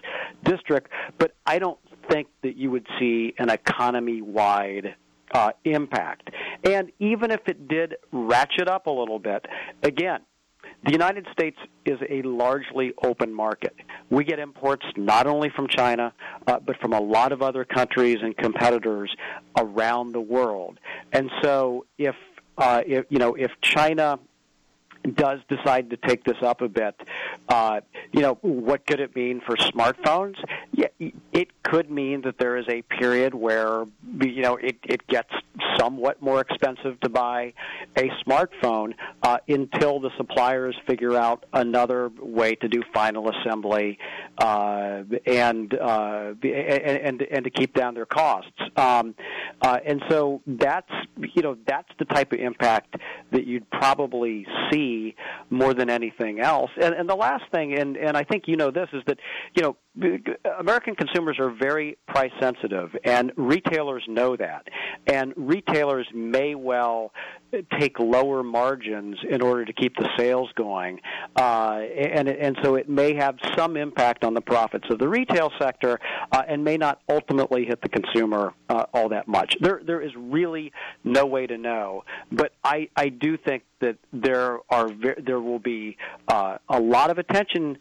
district 0.43 0.91
but 1.17 1.35
i 1.45 1.59
don't 1.59 1.79
think 2.09 2.27
that 2.41 2.55
you 2.55 2.71
would 2.71 2.87
see 2.99 3.33
an 3.37 3.49
economy 3.49 4.21
wide 4.21 4.95
uh, 5.33 5.51
impact. 5.63 6.29
And 6.63 6.91
even 6.99 7.31
if 7.31 7.41
it 7.47 7.67
did 7.67 7.95
ratchet 8.11 8.67
up 8.67 8.87
a 8.87 8.91
little 8.91 9.19
bit, 9.19 9.45
again, 9.83 10.21
the 10.85 10.91
United 10.91 11.27
States 11.31 11.57
is 11.83 11.99
a 12.09 12.21
largely 12.21 12.93
open 13.03 13.33
market. 13.33 13.75
We 14.09 14.23
get 14.23 14.37
imports 14.39 14.85
not 14.95 15.25
only 15.25 15.49
from 15.49 15.67
China, 15.67 16.13
uh, 16.45 16.59
but 16.59 16.79
from 16.79 16.93
a 16.93 16.99
lot 16.99 17.31
of 17.31 17.41
other 17.41 17.65
countries 17.65 18.19
and 18.21 18.37
competitors 18.37 19.15
around 19.57 20.11
the 20.11 20.21
world. 20.21 20.79
And 21.11 21.31
so, 21.41 21.85
if, 21.97 22.15
uh, 22.57 22.83
if 22.85 23.05
you 23.09 23.17
know, 23.17 23.33
if 23.33 23.51
China 23.61 24.19
does 25.15 25.39
decide 25.49 25.89
to 25.91 25.97
take 25.97 26.23
this 26.23 26.37
up 26.41 26.61
a 26.61 26.69
bit, 26.69 26.95
uh, 27.49 27.81
you 28.11 28.21
know, 28.21 28.35
what 28.41 28.85
could 28.85 28.99
it 28.99 29.15
mean 29.15 29.41
for 29.41 29.55
smartphones? 29.55 30.35
Yeah, 30.71 30.87
it 31.31 31.63
could 31.63 31.89
mean 31.89 32.21
that 32.21 32.37
there 32.37 32.57
is 32.57 32.65
a 32.67 32.81
period 32.83 33.33
where, 33.33 33.85
you 34.21 34.41
know, 34.41 34.55
it, 34.55 34.77
it 34.83 35.05
gets 35.07 35.31
somewhat 35.77 36.21
more 36.21 36.41
expensive 36.41 36.99
to 37.01 37.09
buy 37.09 37.53
a 37.97 38.09
smartphone 38.25 38.93
uh, 39.23 39.37
until 39.47 39.99
the 39.99 40.11
suppliers 40.17 40.75
figure 40.87 41.15
out 41.15 41.45
another 41.53 42.11
way 42.19 42.55
to 42.55 42.67
do 42.67 42.81
final 42.93 43.29
assembly 43.29 43.97
uh, 44.37 45.03
and, 45.25 45.73
uh, 45.73 46.33
and 46.43 47.21
and 47.21 47.43
to 47.43 47.49
keep 47.49 47.73
down 47.73 47.93
their 47.93 48.05
costs. 48.05 48.51
Um, 48.75 49.15
uh, 49.61 49.79
and 49.85 50.01
so 50.09 50.41
that's 50.45 50.91
you 51.17 51.41
know 51.41 51.57
that's 51.67 51.89
the 51.99 52.05
type 52.05 52.31
of 52.33 52.39
impact 52.39 52.95
that 53.31 53.45
you'd 53.45 53.69
probably 53.69 54.45
see 54.71 55.15
more 55.49 55.73
than 55.73 55.89
anything 55.89 56.39
else. 56.39 56.71
And, 56.81 56.93
and 56.93 57.09
the 57.09 57.15
last 57.15 57.43
thing, 57.53 57.77
and 57.77 57.97
and 57.97 58.17
I 58.17 58.23
think 58.23 58.43
you 58.47 58.55
know 58.55 58.71
this 58.71 58.89
is 58.93 59.01
that 59.07 59.17
you 59.55 59.63
know 59.63 59.77
American 60.59 60.95
consumers 60.95 61.37
are 61.39 61.49
very 61.49 61.97
price 62.07 62.31
sensitive, 62.41 62.89
and 63.03 63.31
retailers 63.37 64.03
know 64.07 64.35
that. 64.35 64.67
And 65.07 65.33
retailers 65.35 66.07
may 66.13 66.55
well 66.55 67.11
take 67.63 67.99
lower 67.99 68.43
margins 68.43 69.17
in 69.27 69.41
order 69.41 69.65
to 69.65 69.73
keep 69.73 69.95
the 69.95 70.09
sales 70.17 70.49
going, 70.55 70.99
uh, 71.35 71.79
and 71.97 72.27
and 72.27 72.57
so 72.63 72.75
it 72.75 72.89
may 72.89 73.13
have 73.15 73.37
some 73.55 73.77
impact 73.77 74.23
on 74.23 74.33
the 74.33 74.41
profits 74.41 74.85
of 74.89 74.99
the 74.99 75.07
retail 75.07 75.51
sector, 75.59 75.99
uh, 76.31 76.43
and 76.47 76.63
may 76.63 76.77
not 76.77 77.01
ultimately 77.09 77.65
hit 77.65 77.81
the 77.81 77.89
consumer 77.89 78.53
uh, 78.69 78.85
all 78.93 79.09
that 79.09 79.27
much. 79.27 79.55
There 79.59 79.81
there 79.85 80.01
is 80.01 80.11
really 80.15 80.71
no 81.03 81.25
way 81.25 81.47
to 81.47 81.57
know, 81.57 82.03
but 82.31 82.53
I 82.63 82.89
I 82.95 83.09
do 83.09 83.37
think 83.37 83.63
that 83.79 83.97
there 84.13 84.59
are 84.69 84.89
there 85.23 85.39
will 85.39 85.59
be 85.59 85.97
uh, 86.27 86.57
a 86.69 86.79
lot 86.79 87.09
of 87.09 87.17
attention 87.17 87.77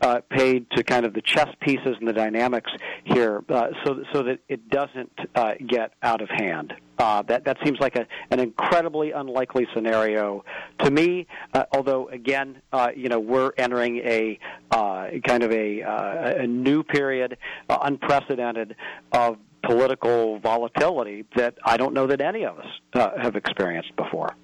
uh, 0.00 0.20
paid 0.30 0.70
to 0.72 0.82
kind 0.82 1.04
of 1.06 1.14
the 1.14 1.22
chess 1.22 1.48
pieces 1.60 1.96
and 1.98 2.06
the 2.06 2.12
dynamics 2.12 2.70
here, 3.04 3.42
uh, 3.48 3.68
so 3.84 4.02
so 4.12 4.22
that 4.22 4.40
it 4.48 4.68
doesn't 4.68 5.12
uh, 5.34 5.52
get 5.66 5.92
out 6.02 6.20
of 6.20 6.28
hand. 6.28 6.74
Uh, 6.98 7.22
that 7.22 7.44
that 7.44 7.56
seems 7.64 7.78
like 7.78 7.96
a, 7.96 8.06
an 8.30 8.40
incredibly 8.40 9.12
unlikely 9.12 9.66
scenario 9.74 10.44
to 10.80 10.90
me. 10.90 11.26
Uh, 11.54 11.64
although 11.72 12.08
again, 12.08 12.60
you 12.96 13.08
know, 13.08 13.20
we're 13.20 13.52
entering 13.56 13.98
a 13.98 14.38
kind 14.70 15.42
of 15.42 15.52
a, 15.52 15.80
a 15.80 16.46
new 16.46 16.82
period, 16.82 17.38
unprecedented 17.68 18.76
of 19.12 19.36
political 19.62 20.38
volatility 20.38 21.24
that 21.36 21.54
I 21.64 21.76
don't 21.76 21.94
know 21.94 22.06
that 22.06 22.20
any 22.20 22.44
of 22.44 22.58
us 22.58 22.66
have 22.94 23.36
experienced 23.36 23.94
before. 23.96 24.34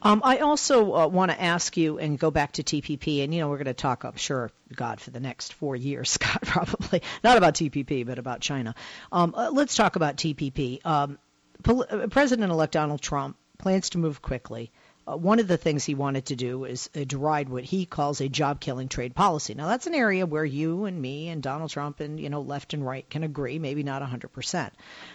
Um, 0.00 0.20
I 0.24 0.38
also 0.38 0.94
uh, 0.94 1.08
want 1.08 1.32
to 1.32 1.40
ask 1.40 1.76
you 1.76 1.98
and 1.98 2.18
go 2.18 2.30
back 2.30 2.52
to 2.52 2.62
TPP, 2.62 3.24
and 3.24 3.34
you 3.34 3.40
know 3.40 3.48
we're 3.48 3.56
going 3.56 3.66
to 3.66 3.74
talk, 3.74 4.04
I'm 4.04 4.16
sure, 4.16 4.50
God, 4.74 5.00
for 5.00 5.10
the 5.10 5.18
next 5.18 5.54
four 5.54 5.74
years, 5.74 6.10
Scott, 6.18 6.42
probably 6.42 7.02
not 7.24 7.36
about 7.36 7.54
TPP, 7.54 8.06
but 8.06 8.18
about 8.18 8.40
China. 8.40 8.74
Um, 9.10 9.34
uh, 9.36 9.50
let's 9.52 9.74
talk 9.74 9.96
about 9.96 10.16
TPP. 10.16 10.84
Um, 10.86 11.14
uh, 11.14 11.27
President-elect 11.62 12.72
Donald 12.72 13.00
Trump 13.00 13.36
plans 13.58 13.90
to 13.90 13.98
move 13.98 14.22
quickly 14.22 14.70
uh, 15.08 15.16
one 15.16 15.38
of 15.38 15.48
the 15.48 15.56
things 15.56 15.84
he 15.84 15.94
wanted 15.94 16.26
to 16.26 16.36
do 16.36 16.64
is 16.64 16.90
uh, 16.94 17.04
deride 17.04 17.48
what 17.48 17.64
he 17.64 17.86
calls 17.86 18.20
a 18.20 18.28
job 18.28 18.60
killing 18.60 18.88
trade 18.88 19.14
policy. 19.14 19.54
Now, 19.54 19.68
that's 19.68 19.86
an 19.86 19.94
area 19.94 20.26
where 20.26 20.44
you 20.44 20.84
and 20.84 21.00
me 21.00 21.28
and 21.28 21.42
Donald 21.42 21.70
Trump 21.70 22.00
and, 22.00 22.20
you 22.20 22.28
know, 22.28 22.42
left 22.42 22.74
and 22.74 22.84
right 22.84 23.08
can 23.08 23.22
agree, 23.24 23.58
maybe 23.58 23.82
not 23.82 24.02
100%. 24.02 24.70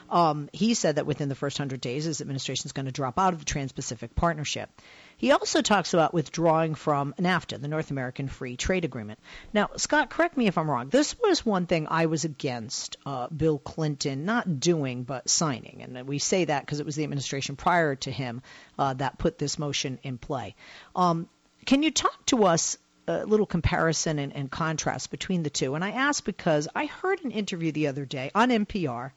Um, 0.09 0.49
he 0.51 0.73
said 0.73 0.95
that 0.95 1.05
within 1.05 1.29
the 1.29 1.35
first 1.35 1.59
100 1.59 1.79
days, 1.79 2.05
his 2.05 2.21
administration 2.21 2.67
is 2.67 2.71
going 2.71 2.87
to 2.87 2.91
drop 2.91 3.19
out 3.19 3.33
of 3.33 3.39
the 3.39 3.45
Trans 3.45 3.71
Pacific 3.71 4.15
Partnership. 4.15 4.69
He 5.17 5.31
also 5.31 5.61
talks 5.61 5.93
about 5.93 6.13
withdrawing 6.13 6.75
from 6.75 7.13
NAFTA, 7.19 7.61
the 7.61 7.67
North 7.67 7.91
American 7.91 8.27
Free 8.27 8.57
Trade 8.57 8.85
Agreement. 8.85 9.19
Now, 9.53 9.69
Scott, 9.77 10.09
correct 10.09 10.37
me 10.37 10.47
if 10.47 10.57
I'm 10.57 10.69
wrong. 10.69 10.89
This 10.89 11.15
was 11.19 11.45
one 11.45 11.65
thing 11.65 11.87
I 11.89 12.07
was 12.07 12.25
against 12.25 12.97
uh, 13.05 13.27
Bill 13.27 13.59
Clinton 13.59 14.25
not 14.25 14.59
doing 14.59 15.03
but 15.03 15.29
signing. 15.29 15.81
And 15.81 16.07
we 16.07 16.19
say 16.19 16.45
that 16.45 16.65
because 16.65 16.79
it 16.79 16.85
was 16.85 16.95
the 16.95 17.03
administration 17.03 17.55
prior 17.55 17.95
to 17.95 18.11
him 18.11 18.41
uh, 18.77 18.93
that 18.95 19.17
put 19.17 19.37
this 19.37 19.57
motion 19.57 19.99
in 20.03 20.17
play. 20.17 20.55
Um, 20.95 21.29
can 21.65 21.83
you 21.83 21.91
talk 21.91 22.25
to 22.27 22.45
us 22.45 22.77
a 23.07 23.25
little 23.25 23.45
comparison 23.45 24.19
and, 24.19 24.33
and, 24.33 24.49
contrast 24.49 25.11
between 25.11 25.43
the 25.43 25.49
two. 25.49 25.75
And 25.75 25.83
I 25.83 25.91
ask 25.91 26.23
because 26.23 26.67
I 26.73 26.85
heard 26.85 27.23
an 27.23 27.31
interview 27.31 27.71
the 27.71 27.87
other 27.87 28.05
day 28.05 28.31
on 28.33 28.49
NPR, 28.49 29.11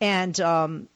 and 0.00 0.38
um, 0.40 0.88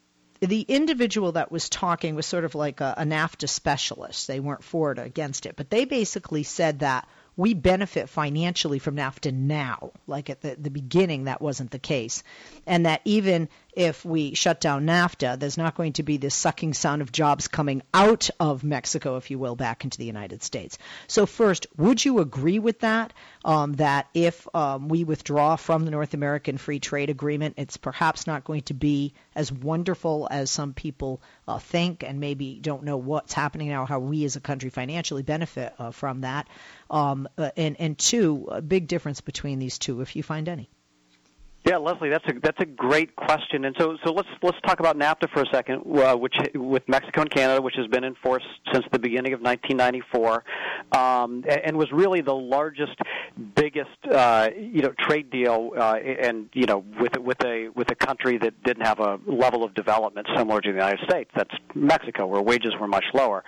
the 0.49 0.63
individual 0.63 1.33
that 1.33 1.53
was 1.53 1.69
talking 1.69 2.17
was 2.17 2.27
sort 2.27 2.45
of 2.45 2.57
like 2.57 2.81
a, 2.81 2.95
a 2.99 3.05
NAFTA 3.05 3.49
specialist. 3.49 4.27
They 4.27 4.41
weren't 4.41 4.65
for 4.65 4.91
it 4.91 4.99
or 4.99 5.05
against 5.05 5.47
it, 5.47 5.55
but 5.57 5.71
they 5.71 5.85
basically 5.85 6.43
said 6.43 6.81
that 6.81 7.09
we 7.37 7.55
benefit 7.55 8.09
financially 8.09 8.81
from 8.81 8.97
NAFTA 8.97 9.33
now. 9.33 9.93
Like 10.07 10.31
at 10.31 10.41
the, 10.41 10.57
the 10.57 10.71
beginning, 10.71 11.25
that 11.25 11.41
wasn't 11.41 11.71
the 11.71 11.79
case. 11.79 12.25
And 12.67 12.87
that 12.87 13.01
even 13.05 13.49
if 13.73 14.05
we 14.05 14.35
shut 14.35 14.61
down 14.61 14.87
NAFTA, 14.87 15.39
there's 15.39 15.57
not 15.57 15.75
going 15.75 15.95
to 15.95 16.03
be 16.03 16.19
this 16.19 16.35
sucking 16.35 16.75
sound 16.75 17.01
of 17.01 17.11
jobs 17.11 17.49
coming 17.49 17.83
out 17.95 18.29
of 18.39 18.63
Mexico, 18.65 19.17
if 19.17 19.31
you 19.31 19.39
will, 19.39 19.57
back 19.57 19.85
into 19.85 19.99
the 19.99 20.05
United 20.05 20.43
States. 20.43 20.79
So, 21.07 21.27
first, 21.27 21.67
would 21.77 22.05
you 22.05 22.21
agree 22.21 22.59
with 22.59 22.81
that? 22.81 23.13
Um, 23.45 23.73
that 23.75 24.09
if 24.15 24.47
um, 24.55 24.89
we 24.89 25.05
withdraw 25.05 25.57
from 25.57 25.85
the 25.85 25.91
North 25.91 26.15
American 26.15 26.59
Free 26.59 26.79
Trade 26.79 27.11
Agreement, 27.11 27.55
it's 27.57 27.77
perhaps 27.77 28.27
not 28.27 28.45
going 28.45 28.63
to 28.63 28.75
be 28.75 29.15
as 29.35 29.51
wonderful 29.51 30.29
as 30.31 30.51
some 30.51 30.75
people 30.75 31.23
uh, 31.49 31.59
think 31.59 32.05
and 32.05 32.21
maybe 32.21 32.59
don't 32.61 32.85
know 32.85 32.97
what's 32.97 33.33
happening 33.33 33.69
now, 33.69 33.87
how 33.87 33.99
we 33.99 34.25
as 34.25 34.37
a 34.37 34.41
country 34.41 34.71
financially 34.71 35.23
benefit 35.23 35.73
uh, 35.79 35.91
from 35.91 36.21
that. 36.21 36.49
Um, 36.91 37.29
uh, 37.39 37.51
and, 37.57 37.77
and 37.81 37.99
two, 37.99 38.49
a 38.51 38.61
big 38.61 38.87
difference 38.87 39.21
between 39.21 39.59
these 39.59 39.79
two, 39.79 40.03
if 40.03 40.15
you 40.15 40.23
find 40.23 40.49
any. 40.49 40.69
Yeah, 41.65 41.77
Leslie, 41.77 42.09
that's 42.09 42.27
a 42.27 42.33
that's 42.43 42.59
a 42.59 42.67
great 42.67 43.15
question. 43.15 43.65
And 43.65 43.77
so 43.79 43.97
so 44.05 44.13
let's 44.13 44.29
let's 44.43 44.61
talk 44.67 44.81
about 44.81 44.99
NAFTA 44.99 45.31
for 45.31 45.43
a 45.43 45.47
second, 45.47 45.83
uh, 45.97 46.17
which 46.17 46.35
with 46.57 46.83
Mexico 46.89 47.21
and 47.21 47.31
Canada, 47.31 47.63
which 47.63 47.77
has 47.77 47.87
been 47.87 48.03
in 48.03 48.17
force 48.17 48.43
since 48.73 48.85
the 48.91 48.99
beginning 48.99 49.33
of 49.33 49.41
1994, 49.41 50.43
um, 50.91 51.45
and 51.49 51.77
was 51.77 51.93
really 51.93 52.21
the 52.21 52.35
largest, 52.35 52.97
biggest 53.55 53.91
uh, 54.11 54.51
you 54.57 54.83
know 54.83 54.93
trade 54.99 55.31
deal, 55.31 55.71
uh, 55.77 55.95
and 55.95 56.49
you 56.53 56.67
know 56.67 56.85
with 56.99 57.17
with 57.19 57.41
a 57.45 57.69
with 57.77 57.89
a 57.93 57.95
country 57.95 58.39
that 58.39 58.61
didn't 58.65 58.85
have 58.85 58.99
a 58.99 59.21
level 59.25 59.63
of 59.63 59.73
development 59.75 60.27
similar 60.37 60.61
to 60.61 60.69
the 60.69 60.75
United 60.75 60.99
States. 61.09 61.31
That's 61.37 61.55
Mexico, 61.77 62.27
where 62.27 62.43
wages 62.43 62.73
were 62.81 62.89
much 62.89 63.07
lower. 63.15 63.45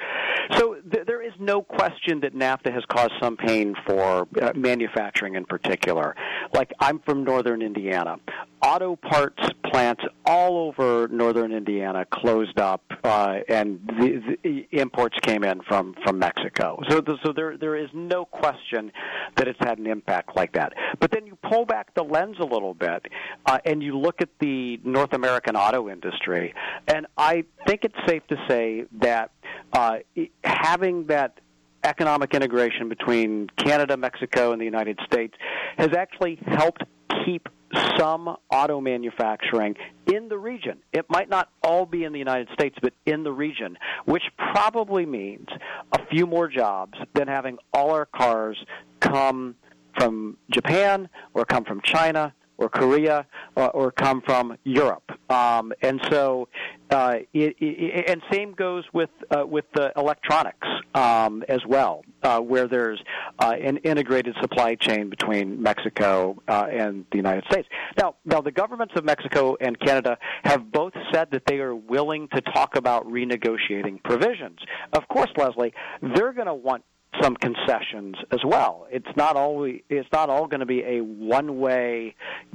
So 0.53 0.75
th- 0.91 1.07
there 1.07 1.23
is 1.23 1.33
no 1.39 1.63
question 1.63 2.21
that 2.21 2.35
NAFTA 2.35 2.73
has 2.73 2.85
caused 2.89 3.13
some 3.21 3.37
pain 3.37 3.75
for 3.87 4.29
uh, 4.41 4.53
manufacturing 4.55 5.35
in 5.35 5.45
particular. 5.45 6.15
Like 6.53 6.73
I'm 6.81 7.01
from 7.01 7.25
northern 7.25 7.63
Indiana. 7.63 8.17
Auto 8.65 8.97
parts 8.97 9.43
plants 9.71 10.03
all 10.25 10.57
over 10.57 11.07
northern 11.09 11.53
Indiana 11.53 12.07
closed 12.11 12.59
up, 12.59 12.83
uh, 13.03 13.41
and 13.49 13.79
the, 13.87 14.39
the 14.43 14.67
imports 14.71 15.19
came 15.21 15.45
in 15.45 15.61
from 15.63 15.95
from 16.03 16.19
Mexico. 16.19 16.81
So, 16.89 17.01
the, 17.03 17.19
so 17.23 17.33
there 17.33 17.59
there 17.59 17.77
is 17.77 17.91
no 17.93 18.25
question 18.25 18.91
that 19.37 19.49
it's 19.49 19.59
had 19.59 19.79
an 19.79 19.87
impact 19.87 20.35
like 20.35 20.53
that. 20.53 20.73
But 20.99 21.11
then 21.11 21.27
you 21.27 21.37
pull 21.43 21.67
back 21.67 21.93
the 21.95 22.05
lens 22.05 22.37
a 22.41 22.45
little 22.45 22.73
bit, 22.73 23.07
uh, 23.45 23.59
and 23.67 23.83
you 23.83 23.99
look 23.99 24.23
at 24.23 24.31
the 24.41 24.81
North 24.83 25.13
American 25.13 25.57
auto 25.57 25.91
industry, 25.91 26.55
and 26.89 27.07
I 27.19 27.45
think 27.67 27.85
it's 27.85 27.99
safe 28.07 28.27
to 28.29 28.37
say 28.49 28.85
that 29.01 29.31
uh, 29.75 29.99
having 30.43 31.05
that 31.09 31.39
economic 31.83 32.33
integration 32.33 32.89
between 32.89 33.49
Canada, 33.59 33.97
Mexico, 33.97 34.53
and 34.53 34.61
the 34.61 34.65
United 34.65 34.99
States 35.05 35.35
has 35.77 35.93
actually 35.93 36.39
helped 36.47 36.83
keep 37.27 37.49
some 37.97 38.37
auto 38.51 38.81
manufacturing 38.81 39.77
in 40.07 40.29
the 40.29 40.39
region. 40.39 40.79
It 40.93 41.07
might 41.09 41.29
not 41.29 41.49
all 41.63 41.87
be 41.87 42.05
in 42.05 42.13
the 42.13 42.19
United 42.19 42.49
States, 42.53 42.77
but 42.81 42.93
in 43.07 43.25
the 43.25 43.33
region, 43.33 43.79
which 44.05 44.25
probably 44.37 45.07
means 45.07 45.49
a 45.93 46.05
few 46.07 46.27
more 46.27 46.49
jobs 46.49 46.99
than 47.15 47.29
having 47.29 47.59
all 47.73 47.91
our 47.91 48.07
cars 48.07 48.57
come 49.01 49.55
from 49.97 50.37
Japan 50.51 51.09
or 51.35 51.45
come 51.45 51.65
from 51.65 51.81
China 51.83 52.35
or 52.59 52.69
Korea 52.69 53.27
or, 53.57 53.71
or 53.71 53.93
come 53.93 54.23
from 54.23 54.57
Europe. 54.65 55.11
Um, 55.31 55.73
and 55.83 56.01
so, 56.11 56.49
uh, 56.91 57.17
it, 57.33 57.57
it, 57.59 58.05
and 58.09 58.23
same 58.31 58.53
goes 58.53 58.85
with 58.93 59.11
uh, 59.31 59.45
with 59.47 59.65
the 59.75 59.93
electronics 59.97 60.69
um, 60.95 61.43
as 61.49 61.61
well, 61.67 62.05
uh, 62.23 62.41
where 62.41 62.69
there's 62.69 63.03
uh, 63.39 63.55
an 63.61 63.79
integrated 63.79 64.35
supply 64.41 64.75
chain 64.75 65.11
between 65.11 65.61
Mexico 65.63 66.37
uh, 66.47 66.67
and 66.71 67.05
the 67.11 67.17
United 67.17 67.45
States. 67.51 67.69
Now, 67.99 68.17
now 68.25 68.41
the 68.41 68.53
governments 68.53 68.95
of 68.97 69.05
Mexico 69.05 69.57
and 69.61 69.79
Canada 69.81 70.19
have 70.45 70.71
both 70.71 70.93
said 71.13 71.31
that 71.33 71.43
they 71.47 71.59
are 71.59 71.75
willing 71.75 72.29
to 72.35 72.41
talk 72.41 72.77
about 72.77 73.07
renegotiating 73.07 74.03
provisions. 74.05 74.59
Of 74.93 75.09
course, 75.09 75.31
Leslie, 75.37 75.73
they're 76.03 76.33
going 76.33 76.47
to 76.47 76.55
want 76.55 76.85
some 77.21 77.37
concessions 77.37 78.17
as 78.31 78.41
well. 78.45 78.87
It's 78.91 79.17
not 79.17 79.37
always 79.37 79.83
it's 79.89 80.09
not 80.13 80.31
all 80.31 80.47
going 80.47 80.61
to 80.61 80.67
be 80.67 80.83
a 80.83 81.01
one 81.01 81.59
way 81.59 82.15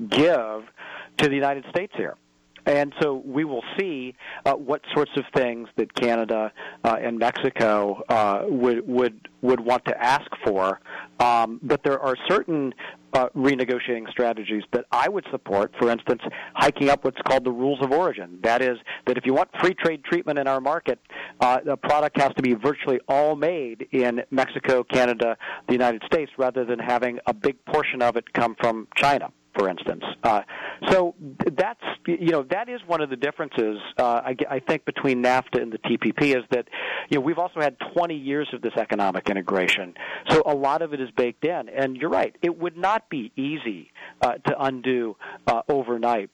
give 0.10 0.64
to 1.18 1.28
the 1.28 1.36
United 1.36 1.66
States 1.70 1.94
here. 1.96 2.16
And 2.66 2.94
so 3.02 3.22
we 3.26 3.44
will 3.44 3.64
see 3.78 4.16
uh, 4.46 4.54
what 4.54 4.82
sorts 4.94 5.12
of 5.16 5.24
things 5.34 5.68
that 5.78 5.94
Canada 5.94 6.52
uh, 6.84 6.98
and 7.02 7.18
Mexico 7.20 8.04
uh, 8.10 8.44
would 8.48 8.88
would 8.88 9.28
would 9.42 9.60
want 9.60 9.86
to 9.86 10.02
ask 10.02 10.30
for. 10.44 10.80
Um, 11.20 11.60
but 11.64 11.84
there 11.84 12.00
are 12.00 12.16
certain 12.28 12.74
uh, 13.14 13.30
renegotiating 13.36 14.10
strategies 14.10 14.64
that 14.74 14.86
I 14.92 15.10
would 15.10 15.26
support. 15.32 15.74
For 15.80 15.90
instance, 15.90 16.22
hiking 16.54 16.90
up 16.90 17.04
what's 17.04 17.22
called 17.22 17.44
the 17.44 17.52
rules 17.52 17.82
of 17.82 17.92
origin. 17.92 18.40
That 18.44 18.62
is, 18.62 18.78
that 19.08 19.18
if 19.18 19.26
you 19.26 19.34
want 19.34 19.50
free 19.60 19.74
trade 19.74 20.04
treatment 20.04 20.40
in 20.40 20.48
our 20.48 20.62
market, 20.62 21.00
uh, 21.40 21.60
the 21.66 21.78
product 21.78 22.20
has 22.20 22.34
to 22.36 22.42
be 22.42 22.54
virtually 22.54 23.00
all 23.08 23.36
made 23.36 23.88
in 23.92 24.22
Mexico, 24.32 24.84
Canada, 24.84 25.38
the 25.68 25.74
United 25.74 26.04
States, 26.06 26.32
rather 26.38 26.66
than 26.66 26.80
having 26.80 27.20
a 27.26 27.34
big 27.34 27.64
portion 27.66 28.02
of 28.02 28.16
it 28.16 28.32
come 28.34 28.56
from 28.60 28.88
China 28.96 29.32
for 29.60 29.70
instance. 29.70 30.04
Uh, 30.24 30.42
so 30.90 31.14
that's 31.58 31.84
you 32.08 32.32
know 32.32 32.44
that 32.44 32.70
is 32.70 32.80
one 32.88 33.02
of 33.02 33.10
the 33.10 33.16
differences 33.16 33.78
uh, 33.98 34.22
I, 34.26 34.36
I 34.50 34.60
think 34.60 34.86
between 34.86 35.22
NAFTA 35.22 35.62
and 35.62 35.72
the 35.72 35.78
TPP 35.80 36.38
is 36.38 36.44
that 36.52 36.68
you 37.10 37.18
know 37.18 37.22
we've 37.22 37.38
also 37.38 37.60
had 37.60 37.76
20 37.94 38.16
years 38.16 38.48
of 38.54 38.62
this 38.62 38.74
economic 38.78 39.30
integration, 39.30 39.94
so 40.30 40.42
a 40.46 40.56
lot 40.56 40.82
of 40.82 40.94
it 40.94 41.02
is 41.02 41.10
baked 41.12 41.46
in. 41.46 41.70
And 41.70 41.98
you're 41.98 42.10
right, 42.10 42.36
it 42.42 42.58
would 42.58 42.78
not 42.78 43.10
be 43.10 43.32
easy 43.36 43.92
uh, 44.22 44.36
to 44.36 44.64
undo 44.64 45.18
uh, 45.46 45.62
overnight 45.68 46.30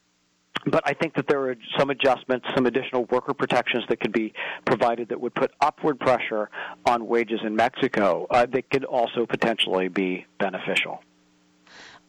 but 0.68 0.82
I 0.84 0.94
think 0.94 1.14
that 1.14 1.28
there 1.28 1.48
are 1.48 1.54
some 1.78 1.90
adjustments, 1.90 2.46
some 2.54 2.66
additional 2.66 3.04
worker 3.04 3.34
protections 3.34 3.84
that 3.88 4.00
could 4.00 4.12
be 4.12 4.32
provided 4.64 5.10
that 5.10 5.20
would 5.20 5.34
put 5.34 5.52
upward 5.60 6.00
pressure 6.00 6.50
on 6.84 7.06
wages 7.06 7.38
in 7.44 7.54
Mexico 7.54 8.26
uh, 8.30 8.46
that 8.46 8.68
could 8.70 8.84
also 8.84 9.26
potentially 9.26 9.86
be 9.86 10.26
beneficial. 10.40 11.00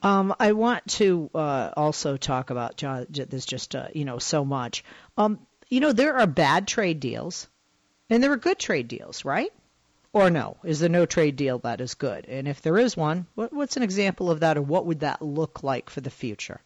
Um, 0.01 0.36
I 0.39 0.51
want 0.51 0.88
to 0.88 1.29
uh, 1.33 1.71
also 1.75 2.17
talk 2.17 2.49
about 2.49 2.77
John. 2.77 3.07
There's 3.10 3.45
just 3.45 3.75
uh, 3.75 3.88
you 3.93 4.05
know 4.05 4.19
so 4.19 4.45
much. 4.45 4.83
Um, 5.17 5.39
you 5.69 5.79
know 5.79 5.91
there 5.91 6.17
are 6.17 6.27
bad 6.27 6.67
trade 6.67 6.99
deals, 6.99 7.47
and 8.10 8.23
there 8.23 8.31
are 8.31 8.38
good 8.38 8.60
trade 8.60 8.88
deals, 8.88 9.25
right? 9.25 9.51
Or 10.13 10.29
no? 10.29 10.57
Is 10.63 10.79
there 10.79 10.89
no 10.89 11.05
trade 11.05 11.36
deal 11.36 11.60
that 11.60 11.81
is 11.81 11.93
good? 11.95 12.25
And 12.27 12.47
if 12.47 12.62
there 12.62 12.77
is 12.77 12.95
one, 12.95 13.27
what, 13.36 13.53
what's 13.53 13.77
an 13.77 13.83
example 13.83 14.31
of 14.31 14.39
that, 14.39 14.57
or 14.57 14.62
what 14.62 14.86
would 14.86 15.01
that 15.01 15.21
look 15.21 15.63
like 15.63 15.89
for 15.89 16.01
the 16.01 16.10
future? 16.10 16.62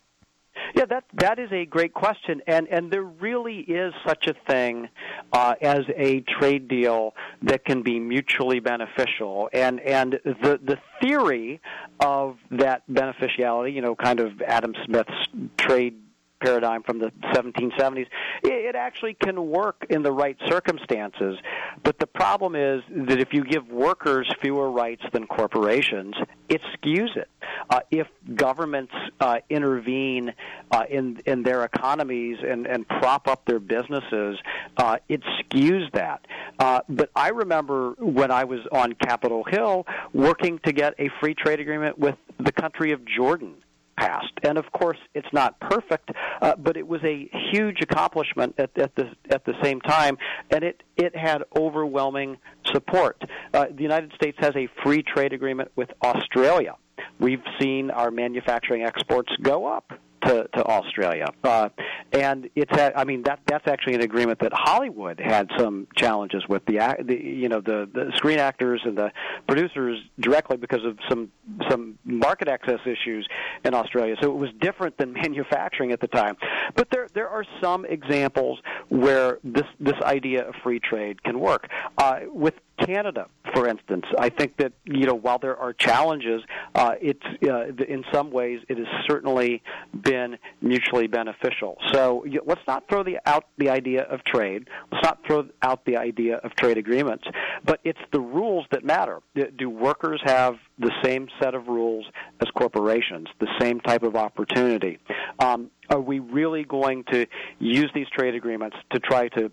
Yeah, 0.76 0.86
that 0.86 1.04
that 1.16 1.40
is 1.40 1.52
a 1.52 1.66
great 1.66 1.94
question, 1.94 2.42
and 2.48 2.68
and 2.68 2.92
there 2.92 3.04
really 3.04 3.60
is 3.60 3.94
such 4.06 4.28
a 4.28 4.34
thing 4.50 4.90
uh, 5.34 5.56
as 5.62 5.82
a 5.96 6.22
trade 6.22 6.68
deal 6.68 7.14
that 7.44 7.66
can 7.66 7.82
be 7.84 8.00
mutually 8.00 8.60
beneficial, 8.60 9.50
and 9.54 9.80
and 9.82 10.20
the 10.24 10.60
the 10.64 10.78
theory 11.02 11.62
of 12.00 12.38
that 12.52 12.84
beneficiality, 12.88 13.72
you 13.74 13.82
know, 13.82 13.96
kind 13.96 14.20
of 14.20 14.42
Adam 14.42 14.74
Smith's 14.86 15.28
trade 15.58 15.96
paradigm 16.42 16.84
from 16.84 17.00
the 17.00 17.12
1770s, 17.34 18.08
it 18.44 18.76
actually 18.76 19.16
can 19.16 19.50
work 19.50 19.86
in 19.90 20.02
the 20.04 20.12
right 20.12 20.38
circumstances. 20.50 21.38
But 21.84 22.00
the 22.00 22.08
problem 22.08 22.56
is 22.56 22.82
that 23.08 23.20
if 23.20 23.30
you 23.34 23.44
give 23.44 23.68
workers 23.70 24.30
fewer 24.42 24.72
rights 24.72 25.04
than 25.14 25.28
corporations, 25.28 26.16
it 26.50 26.62
skews 26.76 27.16
it. 27.16 27.30
Uh, 27.70 27.80
if 27.92 28.08
governments 28.36 28.94
uh, 29.20 29.38
intervene 29.50 30.34
uh, 30.72 30.84
in 30.90 31.22
in 31.26 31.44
their 31.44 31.64
economies 31.64 32.38
and, 32.42 32.66
and 32.66 32.88
prop 32.88 33.28
up 33.28 33.46
their 33.46 33.60
businesses, 33.60 34.38
uh, 34.78 34.98
it 35.08 35.22
skews 35.40 35.92
that. 35.94 36.26
Uh, 36.60 36.82
but 36.90 37.10
I 37.16 37.30
remember 37.30 37.92
when 38.00 38.32
I 38.32 38.44
was 38.44 38.60
on 38.72 38.94
Capitol 38.94 39.44
Hill 39.50 39.86
working 40.14 40.60
to 40.66 40.74
get 40.74 40.94
a 41.00 41.10
free 41.20 41.34
trade 41.34 41.60
agreement 41.60 41.98
with 41.98 42.16
the 42.40 42.52
country 42.52 42.92
of 42.92 43.02
Jordan 43.06 43.56
passed. 43.98 44.34
And 44.44 44.58
of 44.58 44.72
course, 44.72 44.98
it's 45.14 45.28
not 45.32 45.60
perfect, 45.60 46.12
uh, 46.42 46.56
but 46.58 46.78
it 46.78 46.88
was 46.88 47.02
a 47.04 47.30
huge 47.52 47.82
accomplishment 47.82 48.56
at, 48.58 48.78
at 48.78 48.96
the 48.96 49.10
at 49.30 49.46
the 49.46 49.54
same 49.64 49.80
time, 49.82 50.18
and 50.50 50.64
it 50.64 50.84
it 50.98 51.16
had 51.16 51.44
overwhelming 51.56 52.38
support. 52.66 53.22
Uh, 53.54 53.68
the 53.76 53.84
United 53.84 54.12
States 54.14 54.38
has 54.40 54.56
a 54.56 54.68
free 54.84 55.04
trade 55.04 55.34
agreement 55.34 55.72
with 55.76 55.90
Australia. 56.04 56.76
We've 57.20 57.44
seen 57.60 57.92
our 57.92 58.12
manufacturing 58.12 58.84
exports 58.84 59.32
go 59.42 59.66
up 59.66 59.92
to, 60.26 60.48
to 60.56 60.66
Australia. 60.66 61.28
Uh, 61.44 61.70
and 62.12 62.50
it's 62.56 62.72
I 62.96 63.04
mean 63.06 63.24
that 63.24 63.40
that's 63.46 63.68
actually 63.68 63.96
an 63.96 64.02
agreement 64.02 64.40
that 64.40 64.52
Hollywood 64.54 65.20
had 65.20 65.50
some 65.58 65.88
challenges 65.96 66.44
with 66.48 66.66
the, 66.66 66.96
the 67.04 67.16
you 67.16 67.50
know 67.50 67.62
the, 67.62 67.90
the 67.92 68.12
screen 68.16 68.40
actors 68.40 68.82
and 68.84 68.98
the 68.98 69.12
producers 69.48 70.00
directly 70.20 70.58
because 70.58 70.84
of 70.86 70.98
some 71.10 71.32
some 71.70 71.98
market 72.04 72.48
access 72.48 72.80
issues 72.86 73.28
in 73.64 73.74
Australia. 73.74 74.16
So 74.22 74.32
it 74.32 74.38
was 74.38 74.50
different 74.60 74.98
than 74.98 75.14
manufacturing 75.22 75.92
at 75.92 76.02
the 76.02 76.08
time. 76.08 76.36
But 76.76 76.90
there 76.92 77.08
there 77.14 77.30
are 77.30 77.46
some 77.62 77.86
examples 77.86 78.60
where 78.90 79.40
this 79.44 79.68
this 79.80 80.00
idea 80.04 80.48
of 80.48 80.56
free 80.64 80.80
trade 80.80 81.24
can 81.24 81.40
work. 81.40 81.70
Uh, 81.98 82.22
with 82.28 82.56
Canada, 82.80 83.28
for 83.54 83.68
instance, 83.68 84.06
I 84.18 84.30
think 84.30 84.58
that 84.58 84.74
you 84.86 85.06
know 85.06 85.14
while 85.14 85.40
there 85.40 85.58
are 85.58 85.74
challenges, 85.74 86.42
uh, 86.74 86.94
it's 87.02 87.26
uh, 87.44 87.68
in 87.84 88.04
some 88.12 88.32
ways 88.32 88.62
it 88.70 88.78
has 88.78 88.88
certainly 89.08 89.62
been 89.94 90.38
mutually 90.62 91.08
beneficial. 91.08 91.78
So 91.92 92.26
you, 92.26 92.42
let's 92.46 92.62
not 92.68 92.88
throw 92.90 93.04
the, 93.04 93.20
out 93.26 93.46
the 93.58 93.70
idea 93.70 94.04
of 94.04 94.24
trade. 94.24 94.68
Let's 94.92 95.04
not 95.04 95.20
throw 95.26 95.48
out 95.62 95.86
the 95.86 95.98
idea 95.98 96.38
of 96.38 96.56
trade 96.56 96.78
agreements. 96.78 97.26
But 97.64 97.80
it's 97.84 98.00
the 98.12 98.20
rules 98.20 98.66
that 98.72 98.84
matter. 98.84 99.20
Do 99.36 99.70
workers 99.70 100.22
have 100.26 100.56
the 100.80 100.92
same 101.04 101.28
set 101.42 101.54
of 101.54 101.68
rules 101.68 102.06
as 102.40 102.50
corporations, 102.56 103.28
the 103.40 103.50
same 103.60 103.80
type 103.80 104.04
of 104.04 104.16
opportunity? 104.16 105.00
Um, 105.40 105.70
are 105.90 106.00
we 106.00 106.20
really 106.20 106.64
going 106.64 107.04
to 107.12 107.28
use 107.60 107.92
these 107.94 108.08
trade 108.10 108.34
agreements 108.34 108.78
to 108.92 109.00
try 109.00 109.28
to 109.30 109.52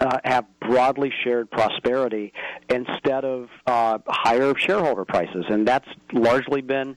uh, 0.00 0.18
have 0.24 0.46
broadly 0.60 1.12
shared 1.22 1.50
prosperity 1.50 2.32
instead 2.68 3.24
of 3.24 3.48
uh, 3.66 3.98
higher 4.06 4.54
shareholder 4.56 5.04
prices, 5.04 5.44
and 5.48 5.66
that's 5.66 5.88
largely 6.12 6.60
been 6.60 6.96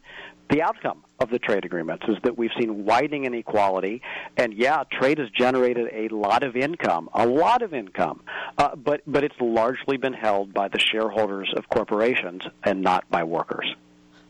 the 0.50 0.62
outcome 0.62 1.04
of 1.20 1.30
the 1.30 1.40
trade 1.40 1.66
agreements 1.66 2.06
is 2.08 2.18
that 2.24 2.38
we've 2.38 2.52
seen 2.60 2.86
widening 2.86 3.26
inequality, 3.26 4.02
and 4.38 4.54
yeah, 4.54 4.84
trade 4.92 5.18
has 5.18 5.30
generated 5.30 5.88
a 5.92 6.14
lot 6.14 6.44
of 6.44 6.56
income, 6.56 7.10
a 7.14 7.26
lot 7.26 7.62
of 7.62 7.74
income, 7.74 8.22
uh, 8.58 8.76
but 8.76 9.02
but 9.08 9.24
it's 9.24 9.36
largely 9.40 9.98
been 9.98 10.14
held 10.14 10.54
by 10.54 10.68
the 10.68 10.80
shareholders 10.80 11.52
of 11.56 11.68
corporations 11.70 12.44
and 12.64 12.82
not 12.82 13.10
by 13.10 13.24
workers. 13.24 13.74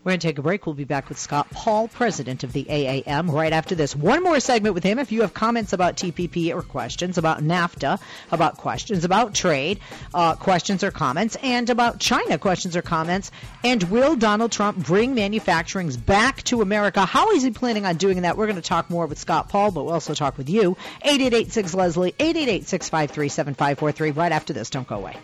We're 0.05 0.11
going 0.11 0.19
to 0.19 0.27
take 0.27 0.37
a 0.37 0.43
break. 0.43 0.67
We'll 0.67 0.75
be 0.75 0.83
back 0.83 1.09
with 1.09 1.17
Scott 1.17 1.49
Paul, 1.49 1.87
president 1.87 2.43
of 2.43 2.53
the 2.53 2.63
AAM, 2.65 3.31
right 3.31 3.51
after 3.51 3.73
this. 3.73 3.95
One 3.95 4.21
more 4.21 4.39
segment 4.39 4.75
with 4.75 4.83
him. 4.83 4.99
If 4.99 5.11
you 5.11 5.21
have 5.21 5.33
comments 5.33 5.73
about 5.73 5.97
TPP 5.97 6.53
or 6.53 6.61
questions 6.61 7.17
about 7.17 7.39
NAFTA, 7.41 7.99
about 8.31 8.57
questions 8.57 9.03
about 9.03 9.33
trade, 9.33 9.79
uh, 10.13 10.35
questions 10.35 10.83
or 10.83 10.91
comments, 10.91 11.37
and 11.41 11.71
about 11.71 11.99
China, 11.99 12.37
questions 12.37 12.75
or 12.75 12.83
comments, 12.83 13.31
and 13.63 13.81
will 13.85 14.15
Donald 14.15 14.51
Trump 14.51 14.77
bring 14.77 15.15
manufacturing 15.15 15.89
back 15.89 16.43
to 16.43 16.61
America? 16.61 17.03
How 17.03 17.31
is 17.31 17.41
he 17.41 17.49
planning 17.49 17.87
on 17.87 17.97
doing 17.97 18.21
that? 18.21 18.37
We're 18.37 18.45
going 18.45 18.57
to 18.57 18.61
talk 18.61 18.91
more 18.91 19.07
with 19.07 19.17
Scott 19.17 19.49
Paul, 19.49 19.71
but 19.71 19.85
we'll 19.85 19.93
also 19.95 20.13
talk 20.13 20.37
with 20.37 20.51
you. 20.51 20.77
888 21.01 21.73
Leslie, 21.73 22.13
888 22.19 22.67
653 22.67 23.29
7543, 23.29 24.11
right 24.11 24.31
after 24.31 24.53
this. 24.53 24.69
Don't 24.69 24.87
go 24.87 24.97
away. 24.97 25.17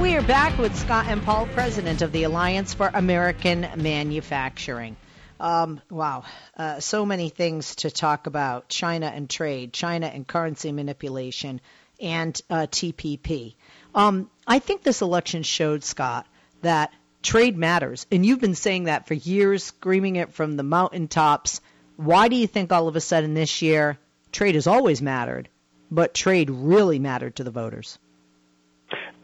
We 0.00 0.16
are 0.16 0.22
back 0.22 0.58
with 0.58 0.76
Scott 0.76 1.06
N. 1.06 1.20
Paul, 1.20 1.46
president 1.46 2.02
of 2.02 2.10
the 2.10 2.24
Alliance 2.24 2.74
for 2.74 2.90
American 2.92 3.66
Manufacturing. 3.76 4.96
Um, 5.38 5.80
wow, 5.88 6.24
uh, 6.56 6.80
so 6.80 7.06
many 7.06 7.28
things 7.28 7.76
to 7.76 7.92
talk 7.92 8.26
about 8.26 8.68
China 8.68 9.06
and 9.06 9.30
trade, 9.30 9.72
China 9.72 10.06
and 10.06 10.26
currency 10.26 10.72
manipulation, 10.72 11.60
and 12.00 12.38
uh, 12.50 12.66
TPP. 12.68 13.54
Um, 13.94 14.30
I 14.46 14.58
think 14.58 14.82
this 14.82 15.00
election 15.00 15.44
showed, 15.44 15.84
Scott, 15.84 16.26
that 16.62 16.92
trade 17.22 17.56
matters. 17.56 18.04
And 18.10 18.26
you've 18.26 18.40
been 18.40 18.56
saying 18.56 18.84
that 18.84 19.06
for 19.06 19.14
years, 19.14 19.62
screaming 19.62 20.16
it 20.16 20.32
from 20.32 20.56
the 20.56 20.64
mountaintops. 20.64 21.60
Why 21.96 22.26
do 22.26 22.34
you 22.34 22.48
think 22.48 22.72
all 22.72 22.88
of 22.88 22.96
a 22.96 23.00
sudden 23.00 23.34
this 23.34 23.62
year 23.62 23.98
trade 24.32 24.56
has 24.56 24.66
always 24.66 25.00
mattered, 25.00 25.48
but 25.88 26.14
trade 26.14 26.50
really 26.50 26.98
mattered 26.98 27.36
to 27.36 27.44
the 27.44 27.52
voters? 27.52 27.98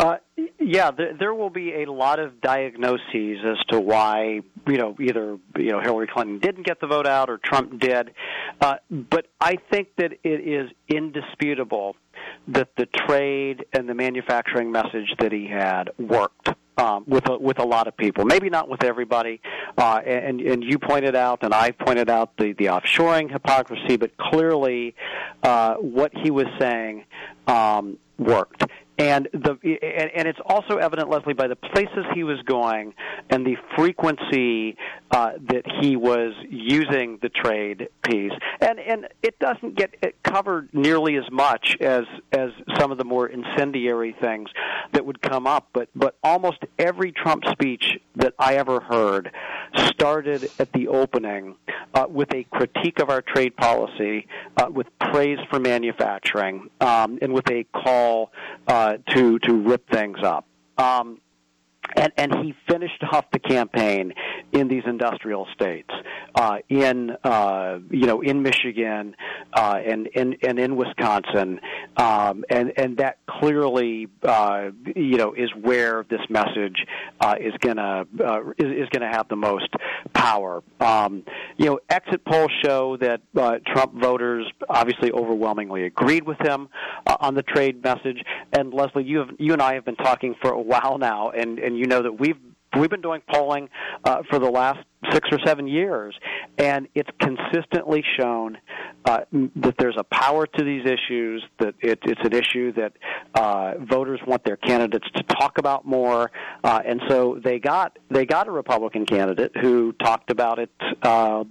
Uh, 0.01 0.17
yeah, 0.59 0.91
there, 0.91 1.15
there 1.15 1.35
will 1.35 1.51
be 1.51 1.83
a 1.83 1.93
lot 1.93 2.19
of 2.19 2.41
diagnoses 2.41 3.39
as 3.45 3.59
to 3.69 3.79
why 3.79 4.41
you 4.67 4.77
know 4.79 4.97
either 4.99 5.37
you 5.59 5.73
know 5.73 5.81
Hillary 5.81 6.07
Clinton 6.07 6.39
didn't 6.39 6.65
get 6.65 6.81
the 6.81 6.87
vote 6.87 7.07
out 7.07 7.29
or 7.29 7.37
Trump 7.37 7.79
did, 7.79 8.13
uh, 8.63 8.77
but 8.91 9.27
I 9.39 9.59
think 9.71 9.89
that 9.99 10.13
it 10.25 10.41
is 10.41 10.71
indisputable 10.89 11.97
that 12.49 12.69
the 12.79 12.87
trade 12.87 13.67
and 13.75 13.87
the 13.87 13.95
manufacturing 13.95 14.73
message 14.73 15.15
that 15.19 15.33
he 15.33 15.47
had 15.47 15.91
worked. 15.99 16.49
Um, 16.79 17.05
with 17.07 17.29
a, 17.29 17.37
with 17.37 17.59
a 17.59 17.65
lot 17.65 17.89
of 17.89 17.97
people, 17.99 18.25
maybe 18.25 18.49
not 18.49 18.67
with 18.67 18.85
everybody, 18.85 19.43
uh, 19.77 20.01
and 20.07 20.41
and 20.41 20.65
you 20.65 20.79
pointed 20.79 21.15
out, 21.15 21.43
and 21.43 21.53
I 21.53 21.73
pointed 21.73 22.09
out 22.09 22.39
the 22.39 22.55
the 22.55 22.67
offshoring 22.67 23.31
hypocrisy, 23.31 23.99
but 23.99 24.17
clearly, 24.17 24.95
uh, 25.43 25.75
what 25.75 26.13
he 26.17 26.31
was 26.31 26.47
saying 26.59 27.05
um, 27.47 27.99
worked 28.19 28.65
and 29.01 29.29
the 29.33 29.57
and, 29.63 30.11
and 30.15 30.29
it's 30.29 30.39
also 30.45 30.77
evident, 30.77 31.09
Leslie, 31.09 31.33
by 31.33 31.49
the 31.49 31.57
places 31.57 32.05
he 32.15 32.23
was 32.23 32.39
going 32.45 32.93
and 33.31 33.47
the 33.47 33.57
frequency 33.75 34.77
uh, 35.11 35.33
that 35.49 35.65
he 35.81 35.97
was 35.97 36.35
using 36.51 37.19
the 37.23 37.31
trade 37.31 37.89
piece, 38.03 38.33
and 38.61 38.79
and 38.79 39.09
it 39.23 39.39
doesn't 39.39 39.75
get 39.75 39.95
covered 40.23 40.69
nearly 40.75 41.17
as 41.17 41.25
much 41.33 41.79
as 41.81 42.05
as 42.33 42.51
some 42.79 42.93
of 42.93 42.99
the 42.99 43.05
more 43.05 43.27
incendiary 43.27 44.15
things 44.21 44.51
that 44.93 45.07
would 45.07 45.23
come 45.23 45.47
up, 45.47 45.69
but 45.73 45.89
but 45.95 46.17
almost 46.23 46.59
every 46.79 47.11
Trump 47.11 47.45
speech 47.51 47.99
that 48.17 48.35
I 48.39 48.57
ever 48.57 48.81
heard 48.81 49.31
started 49.77 50.51
at 50.59 50.73
the 50.73 50.89
opening 50.89 51.57
uh, 51.95 52.07
with 52.09 52.33
a 52.35 52.45
critique 52.45 53.01
of 53.01 53.09
our 53.09 53.23
trade 53.23 53.57
policy, 53.57 54.27
uh, 54.57 54.67
with 54.71 54.87
praise 54.99 55.39
for 55.49 55.59
manufacturing, 55.59 56.69
um, 56.81 57.19
and 57.23 57.33
with 57.33 57.51
a 57.51 57.65
call 57.65 58.31
uh, 58.67 58.90
to 59.15 59.39
to 59.41 59.55
rip 59.55 59.89
things 59.91 60.19
up. 60.23 60.47
Um, 60.79 61.21
and, 61.97 62.13
and 62.17 62.35
he 62.45 62.55
finished 62.69 63.03
off 63.11 63.25
the 63.33 63.39
campaign 63.39 64.13
in 64.53 64.69
these 64.69 64.83
industrial 64.87 65.47
states, 65.55 65.91
uh, 66.35 66.59
in 66.69 67.17
uh, 67.25 67.79
you 67.91 68.07
know 68.07 68.21
in 68.21 68.43
Michigan 68.43 69.17
uh, 69.53 69.79
and, 69.85 70.09
and 70.15 70.37
and 70.43 70.59
in 70.59 70.77
Wisconsin, 70.77 71.61
um, 72.01 72.45
and 72.49 72.73
and 72.79 72.97
that 72.97 73.19
clearly 73.27 74.09
uh, 74.23 74.71
you 74.97 75.19
know 75.19 75.35
is 75.35 75.51
where 75.61 76.07
this 76.09 76.21
message 76.31 76.87
uh, 77.21 77.35
is 77.39 77.53
gonna 77.61 78.07
uh, 78.25 78.41
is, 78.59 78.85
is 78.85 78.89
gonna 78.91 79.11
have 79.11 79.29
the 79.29 79.37
most 79.37 79.69
power. 80.15 80.63
Um, 80.81 81.25
you 81.59 81.67
know, 81.67 81.79
exit 81.91 82.25
polls 82.25 82.51
show 82.65 82.97
that 82.97 83.21
uh, 83.37 83.59
Trump 83.67 84.01
voters 84.01 84.51
obviously 84.69 85.13
overwhelmingly 85.13 85.85
agreed 85.85 86.27
with 86.27 86.39
him 86.41 86.71
uh, 87.07 87.17
on 87.21 87.35
the 87.35 87.43
trade 87.43 87.83
message. 87.85 88.23
And 88.53 88.73
Leslie, 88.73 89.05
you 89.05 89.19
have 89.19 89.29
you 89.39 89.53
and 89.53 89.61
I 89.61 89.75
have 89.75 89.85
been 89.85 89.97
talking 89.97 90.35
for 90.41 90.51
a 90.51 90.61
while 90.61 90.97
now, 90.97 91.31
and 91.31 91.59
and 91.59 91.77
you 91.77 91.87
know 91.87 92.03
that 92.03 92.19
we've 92.19 92.39
we've 92.77 92.91
been 92.91 93.01
doing 93.01 93.23
polling 93.29 93.69
uh, 94.05 94.23
for 94.29 94.39
the 94.39 94.51
last 94.51 94.81
six 95.13 95.29
or 95.33 95.39
seven 95.45 95.67
years, 95.67 96.15
and 96.59 96.87
it's 96.95 97.09
consistently 97.21 98.05
shown 98.19 98.59
uh, 99.05 99.21
that 99.57 99.75
there's 99.79 99.97
a 99.97 100.05
power 100.05 100.47
to 100.47 100.65
these 100.65 100.85
issues. 100.85 101.43
That 101.59 101.75
it, 101.81 101.99
it's 102.03 102.21
an 102.23 102.33
issue 102.33 102.73
that 102.73 102.93
uh, 103.35 103.75
voters 103.79 104.21
want 104.27 104.45
their 104.45 104.57
candidates 104.57 105.07
to 105.15 105.23
talk 105.23 105.59
about 105.59 105.87
more, 105.87 106.31
uh, 106.63 106.81
and 106.85 107.01
so 107.09 107.41
they 107.43 107.59
got 107.59 107.99
they 108.11 108.27
got 108.27 108.47
a 108.47 108.51
Republican 108.51 109.07
candidate 109.07 109.53
who 109.61 109.93
talked 109.93 110.31
about 110.31 110.59
it 110.59 110.71
uh, 111.03 111.45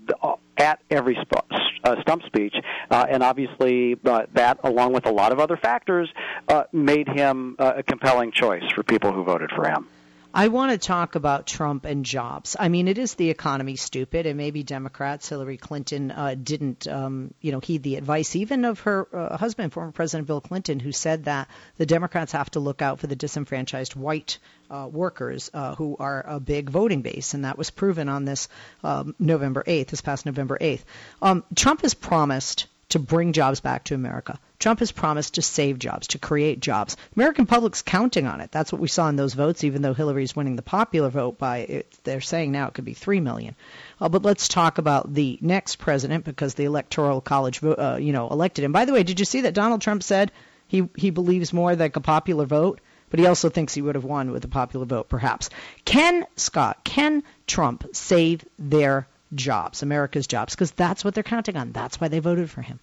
at 0.58 0.80
every 0.90 1.18
sp- 1.22 1.50
uh, 1.84 1.96
stump 2.02 2.24
speech, 2.24 2.56
uh, 2.92 3.06
and 3.10 3.24
obviously 3.24 3.98
uh, 4.06 4.24
that, 4.34 4.60
along 4.64 4.94
with 4.94 5.06
a 5.06 5.12
lot 5.12 5.32
of 5.32 5.40
other 5.40 5.58
factors, 5.58 6.10
uh, 6.48 6.64
made 6.72 7.08
him 7.08 7.56
uh, 7.58 7.74
a 7.78 7.84
compelling 7.84 8.32
choice 8.32 8.64
for 8.76 8.84
people 8.84 9.12
who 9.12 9.24
voted 9.24 9.50
for 9.56 9.68
him. 9.68 9.88
I 10.32 10.50
want 10.50 10.72
to 10.72 10.78
talk 10.78 11.16
about 11.16 11.48
Trump 11.48 11.86
and 11.86 12.06
jobs. 12.06 12.56
I 12.60 12.70
mean, 12.70 12.88
it 12.88 13.00
is 13.00 13.16
the 13.16 13.32
economy, 13.32 13.76
stupid, 13.76 14.28
and 14.28 14.38
maybe 14.38 14.62
Democrats, 14.62 15.28
Hillary 15.28 15.58
Clinton, 15.58 16.12
uh, 16.12 16.36
didn't, 16.42 16.88
um, 16.88 17.34
you 17.42 17.52
know, 17.52 17.60
heed 17.60 17.82
the 17.82 17.96
advice 17.96 18.36
even 18.36 18.64
of 18.64 18.82
her 18.82 19.08
uh, 19.12 19.38
husband, 19.38 19.74
former 19.74 19.92
President 19.92 20.28
Bill 20.28 20.40
Clinton, 20.40 20.80
who 20.80 20.92
said 20.92 21.26
that 21.26 21.48
the 21.78 21.86
Democrats 21.88 22.34
have 22.34 22.52
to 22.52 22.60
look 22.60 22.84
out 22.84 23.00
for 23.00 23.08
the 23.08 23.16
disenfranchised 23.16 23.96
white 23.96 24.38
uh, 24.70 24.88
workers 24.92 25.50
uh, 25.56 25.74
who 25.76 25.98
are 26.00 26.24
a 26.28 26.40
big 26.40 26.70
voting 26.70 27.02
base, 27.02 27.34
and 27.34 27.44
that 27.44 27.58
was 27.58 27.72
proven 27.72 28.08
on 28.08 28.26
this 28.26 28.50
um, 28.84 29.16
November 29.18 29.64
8th, 29.66 29.88
this 29.88 30.02
past 30.02 30.28
November 30.28 30.60
8th. 30.62 30.84
Um, 31.24 31.44
Trump 31.56 31.82
has 31.82 31.96
promised 31.96 32.68
to 32.90 33.00
bring 33.00 33.34
jobs 33.34 33.62
back 33.62 33.86
to 33.86 33.96
America. 33.96 34.40
Trump 34.60 34.80
has 34.80 34.92
promised 34.92 35.36
to 35.36 35.42
save 35.42 35.80
jobs, 35.80 36.08
to 36.08 36.20
create 36.20 36.60
jobs. 36.60 36.98
American 37.16 37.46
public's 37.46 37.82
counting 37.82 38.28
on 38.28 38.42
it. 38.42 38.52
That's 38.52 38.74
what 38.74 38.82
we 38.82 38.90
saw 38.90 39.08
in 39.08 39.16
those 39.16 39.34
votes, 39.34 39.64
even 39.64 39.82
though 39.82 39.94
Hillary's 39.94 40.36
winning 40.36 40.58
the 40.58 40.62
popular 40.62 41.10
vote 41.10 41.38
by, 41.38 41.60
it, 41.60 41.98
they're 42.04 42.20
saying 42.20 42.52
now 42.52 42.68
it 42.68 42.74
could 42.74 42.84
be 42.84 42.94
3 42.94 43.22
million. 43.22 43.56
Uh, 44.02 44.10
but 44.10 44.24
let's 44.24 44.50
talk 44.50 44.78
about 44.78 45.14
the 45.14 45.40
next 45.42 45.78
president 45.78 46.26
because 46.26 46.56
the 46.56 46.66
Electoral 46.66 47.22
College, 47.22 47.64
uh, 47.64 47.98
you 48.02 48.12
know, 48.12 48.28
elected 48.30 48.66
him. 48.66 48.74
By 48.74 48.84
the 48.84 48.92
way, 48.92 49.04
did 49.04 49.20
you 49.20 49.26
see 49.26 49.42
that 49.42 49.54
Donald 49.54 49.82
Trump 49.82 50.04
said 50.04 50.32
he, 50.68 50.90
he 50.96 51.10
believes 51.10 51.54
more 51.54 51.74
like 51.76 51.96
a 51.96 52.02
popular 52.02 52.46
vote? 52.46 52.82
But 53.10 53.20
he 53.20 53.26
also 53.26 53.50
thinks 53.50 53.74
he 53.74 53.82
would 53.82 53.96
have 53.96 54.04
won 54.04 54.32
with 54.32 54.46
a 54.46 54.50
popular 54.50 54.86
vote, 54.86 55.10
perhaps. 55.10 55.50
Can 55.84 56.28
Scott, 56.36 56.84
can 56.84 57.24
Trump 57.48 57.96
save 57.96 58.46
their 58.60 59.08
jobs, 59.34 59.82
America's 59.82 60.28
jobs, 60.28 60.54
because 60.54 60.72
that's 60.72 61.04
what 61.04 61.16
they're 61.16 61.24
counting 61.24 61.58
on. 61.58 61.72
That's 61.72 62.00
why 62.00 62.10
they 62.10 62.20
voted 62.20 62.52
for 62.52 62.62
him. 62.62 62.80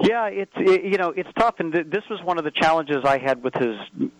Yeah, 0.00 0.26
it's 0.26 0.52
it, 0.56 0.84
you 0.84 0.98
know 0.98 1.10
it's 1.16 1.28
tough, 1.38 1.54
and 1.58 1.72
th- 1.72 1.86
this 1.86 2.02
was 2.10 2.20
one 2.22 2.38
of 2.38 2.44
the 2.44 2.50
challenges 2.50 2.98
I 3.04 3.18
had 3.18 3.42
with 3.42 3.54
his 3.54 3.76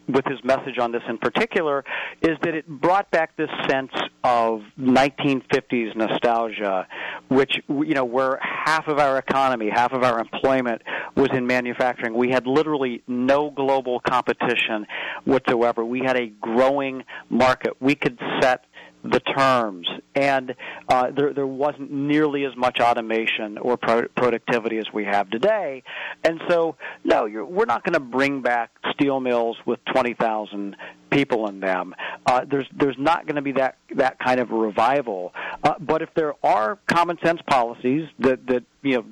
with 0.08 0.24
his 0.24 0.42
message 0.42 0.78
on 0.78 0.92
this 0.92 1.02
in 1.08 1.18
particular, 1.18 1.84
is 2.22 2.36
that 2.42 2.54
it 2.54 2.66
brought 2.66 3.10
back 3.10 3.36
this 3.36 3.50
sense 3.68 3.92
of 4.24 4.62
1950s 4.80 5.94
nostalgia, 5.94 6.86
which 7.28 7.60
you 7.68 7.94
know 7.94 8.04
where 8.04 8.38
half 8.40 8.88
of 8.88 8.98
our 8.98 9.18
economy, 9.18 9.68
half 9.68 9.92
of 9.92 10.02
our 10.02 10.18
employment 10.18 10.82
was 11.14 11.28
in 11.34 11.46
manufacturing. 11.46 12.14
We 12.14 12.30
had 12.30 12.46
literally 12.46 13.02
no 13.06 13.50
global 13.50 14.00
competition 14.00 14.86
whatsoever. 15.24 15.84
We 15.84 16.00
had 16.00 16.16
a 16.16 16.26
growing 16.26 17.04
market. 17.28 17.74
We 17.80 17.94
could 17.96 18.18
set 18.40 18.64
the 19.04 19.20
terms, 19.20 19.88
and 20.16 20.54
uh, 20.88 21.10
there 21.10 21.32
there 21.32 21.46
wasn't 21.46 21.92
nearly 21.92 22.44
as 22.44 22.56
much 22.56 22.80
automation 22.80 23.58
or 23.58 23.76
pro- 23.76 24.08
productivity 24.08 24.78
as 24.78 24.86
we 24.92 25.04
have 25.04 25.30
today. 25.30 25.82
And 26.24 26.40
so, 26.48 26.76
no, 27.04 27.26
we're 27.48 27.66
not 27.66 27.84
going 27.84 27.94
to 27.94 28.00
bring 28.00 28.40
back 28.40 28.70
steel 28.92 29.20
mills 29.20 29.56
with 29.66 29.80
twenty 29.84 30.14
thousand 30.14 30.76
people 31.10 31.48
in 31.48 31.60
them. 31.60 31.94
Uh, 32.26 32.44
there's 32.50 32.66
there's 32.76 32.96
not 32.98 33.26
going 33.26 33.36
to 33.36 33.42
be 33.42 33.52
that 33.52 33.76
that 33.94 34.18
kind 34.18 34.40
of 34.40 34.50
revival. 34.50 35.32
Uh, 35.62 35.74
but 35.80 36.02
if 36.02 36.10
there 36.14 36.34
are 36.42 36.78
common 36.86 37.18
sense 37.24 37.40
policies 37.48 38.08
that 38.18 38.46
that 38.46 38.64
you 38.82 38.96
know 38.96 39.04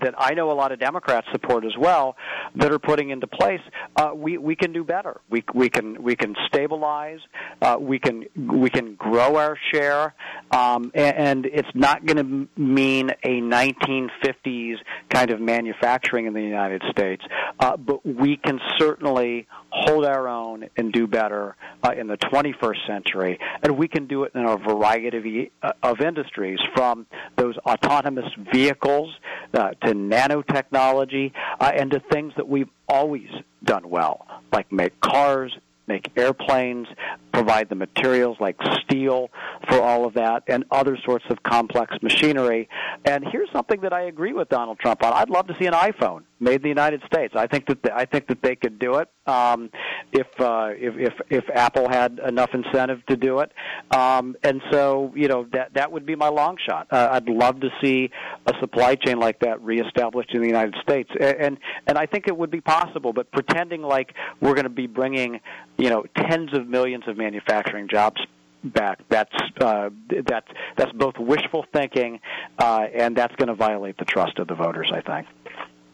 that 0.00 0.14
I 0.16 0.34
know 0.34 0.50
a 0.50 0.54
lot 0.54 0.72
of 0.72 0.78
Democrats 0.78 1.26
support 1.32 1.64
as 1.64 1.76
well 1.78 2.16
that 2.56 2.72
are 2.72 2.78
putting 2.78 3.10
into 3.10 3.26
place, 3.26 3.60
uh, 3.96 4.10
we 4.14 4.38
we 4.38 4.56
can 4.56 4.72
do 4.72 4.84
better. 4.84 5.20
We 5.30 5.44
we 5.54 5.68
can 5.68 6.02
we 6.02 6.16
can 6.16 6.34
stabilize. 6.46 7.20
Uh, 7.60 7.76
we 7.80 7.98
can 7.98 8.26
we 8.36 8.70
can 8.70 8.94
grow 8.94 9.36
our 9.36 9.58
share, 9.72 10.14
um, 10.50 10.90
and, 10.94 11.16
and 11.16 11.46
it's 11.46 11.68
not 11.74 12.04
going 12.06 12.16
to 12.16 12.60
mean 12.60 13.10
a 13.22 13.40
1950s 13.40 14.76
kind 15.10 15.30
of 15.30 15.40
manufacturing 15.40 16.26
in 16.26 16.34
the 16.34 16.42
United 16.42 16.82
States. 16.90 17.22
Uh, 17.58 17.76
but 17.76 18.04
we 18.04 18.36
can 18.36 18.60
certainly 18.78 19.17
hold 19.70 20.04
our 20.04 20.28
own 20.28 20.68
and 20.76 20.92
do 20.92 21.06
better 21.06 21.56
uh, 21.82 21.92
in 21.96 22.06
the 22.06 22.16
21st 22.16 22.86
century, 22.86 23.38
and 23.62 23.76
we 23.76 23.88
can 23.88 24.06
do 24.06 24.24
it 24.24 24.32
in 24.34 24.44
a 24.44 24.56
variety 24.56 25.50
of, 25.62 25.70
uh, 25.70 25.72
of 25.82 26.00
industries, 26.00 26.58
from 26.74 27.06
those 27.36 27.56
autonomous 27.58 28.30
vehicles 28.52 29.14
uh, 29.54 29.70
to 29.82 29.94
nanotechnology, 29.94 31.32
uh, 31.60 31.72
and 31.74 31.90
to 31.90 32.00
things 32.10 32.32
that 32.36 32.48
we've 32.48 32.70
always 32.88 33.28
done 33.64 33.88
well, 33.88 34.26
like 34.52 34.70
make 34.72 35.00
cars, 35.00 35.56
make 35.88 36.12
airplanes, 36.16 36.86
provide 37.32 37.68
the 37.68 37.74
materials 37.74 38.36
like 38.38 38.56
steel 38.84 39.30
for 39.68 39.80
all 39.80 40.04
of 40.04 40.14
that, 40.14 40.44
and 40.46 40.64
other 40.70 40.96
sorts 41.04 41.24
of 41.30 41.42
complex 41.42 41.96
machinery. 42.02 42.68
And 43.04 43.24
here's 43.26 43.50
something 43.50 43.80
that 43.80 43.92
I 43.92 44.02
agree 44.02 44.32
with 44.32 44.48
Donald 44.48 44.78
Trump 44.78 45.02
on. 45.02 45.12
I'd 45.12 45.30
love 45.30 45.46
to 45.48 45.56
see 45.56 45.66
an 45.66 45.74
iPhone 45.74 46.22
made 46.40 46.62
the 46.62 46.68
United 46.68 47.02
States. 47.06 47.34
I 47.36 47.46
think 47.46 47.66
that 47.66 47.82
the, 47.82 47.94
I 47.94 48.04
think 48.04 48.28
that 48.28 48.42
they 48.42 48.56
could 48.56 48.78
do 48.78 48.96
it 48.96 49.08
um, 49.26 49.70
if, 50.12 50.26
uh, 50.38 50.70
if 50.72 50.94
if 50.96 51.14
if 51.30 51.44
Apple 51.54 51.88
had 51.88 52.20
enough 52.26 52.50
incentive 52.54 53.04
to 53.06 53.16
do 53.16 53.40
it. 53.40 53.52
Um, 53.90 54.36
and 54.42 54.62
so 54.70 55.12
you 55.14 55.28
know 55.28 55.46
that 55.52 55.74
that 55.74 55.92
would 55.92 56.06
be 56.06 56.14
my 56.14 56.28
long 56.28 56.56
shot. 56.66 56.88
Uh, 56.90 57.08
I'd 57.12 57.28
love 57.28 57.60
to 57.60 57.70
see 57.82 58.10
a 58.46 58.52
supply 58.60 58.94
chain 58.94 59.18
like 59.18 59.40
that 59.40 59.62
reestablished 59.62 60.34
in 60.34 60.40
the 60.40 60.46
United 60.46 60.76
States, 60.82 61.10
and 61.20 61.58
and 61.86 61.98
I 61.98 62.06
think 62.06 62.28
it 62.28 62.36
would 62.36 62.50
be 62.50 62.60
possible. 62.60 63.12
But 63.12 63.30
pretending 63.32 63.82
like 63.82 64.14
we're 64.40 64.54
going 64.54 64.64
to 64.64 64.70
be 64.70 64.86
bringing 64.86 65.40
you 65.76 65.90
know 65.90 66.04
tens 66.16 66.54
of 66.54 66.66
millions 66.66 67.04
of 67.06 67.16
manufacturing 67.16 67.88
jobs 67.88 68.20
back. 68.64 69.00
That's 69.08 69.34
uh, 69.60 69.90
that's 70.26 70.48
that's 70.76 70.92
both 70.92 71.18
wishful 71.18 71.64
thinking, 71.72 72.20
uh, 72.58 72.86
and 72.94 73.16
that's 73.16 73.34
going 73.36 73.48
to 73.48 73.54
violate 73.54 73.98
the 73.98 74.04
trust 74.04 74.38
of 74.38 74.48
the 74.48 74.54
voters. 74.54 74.90
I 74.92 75.00
think. 75.00 75.26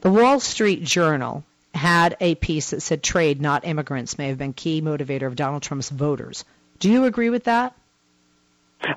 The 0.05 0.11
Wall 0.11 0.39
Street 0.39 0.85
Journal 0.85 1.45
had 1.75 2.19
a 2.21 2.35
piece 2.35 2.71
that 2.71 2.83
said 2.83 3.03
trade, 3.03 3.41
not 3.41 3.65
immigrants, 3.65 4.19
may 4.19 4.29
have 4.29 4.37
been 4.37 4.53
key 4.53 4.83
motivator 4.83 5.27
of 5.27 5.35
Donald 5.35 5.63
Trump's 5.63 5.89
voters. 5.89 6.45
Do 6.79 6.91
you 6.91 7.05
agree 7.05 7.31
with 7.31 7.45
that? 7.45 7.75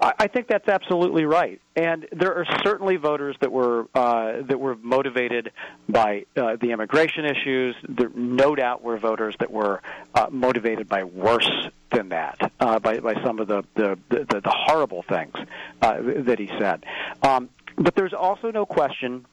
I 0.02 0.28
think 0.28 0.48
that's 0.48 0.68
absolutely 0.68 1.24
right, 1.24 1.62
and 1.78 2.08
there 2.12 2.36
are 2.36 2.46
certainly 2.62 2.98
voters 2.98 3.38
that 3.40 3.54
were 3.54 3.88
uh, 3.96 4.42
that 4.42 4.60
were 4.60 4.76
motivated 4.76 5.54
by 5.88 6.26
uh, 6.36 6.58
the 6.58 6.72
immigration 6.72 7.24
issues. 7.24 7.74
There 7.88 8.10
no 8.14 8.54
doubt 8.54 8.84
were 8.84 8.98
voters 8.98 9.34
that 9.40 9.50
were 9.50 9.82
uh, 10.14 10.28
motivated 10.30 10.90
by 10.90 11.06
worse 11.06 11.50
than 11.90 12.10
that, 12.10 12.52
uh, 12.60 12.80
by 12.80 13.00
by 13.00 13.14
some 13.24 13.40
of 13.40 13.48
the 13.48 13.64
the, 13.76 13.98
the, 14.10 14.42
the 14.42 14.52
horrible 14.54 15.04
things 15.04 15.36
uh, 15.82 16.00
that 16.02 16.38
he 16.38 16.48
said. 16.60 16.84
Um, 17.24 17.48
but 17.78 17.96
there's 17.96 18.14
also 18.14 18.52
no 18.52 18.66
question 18.66 19.26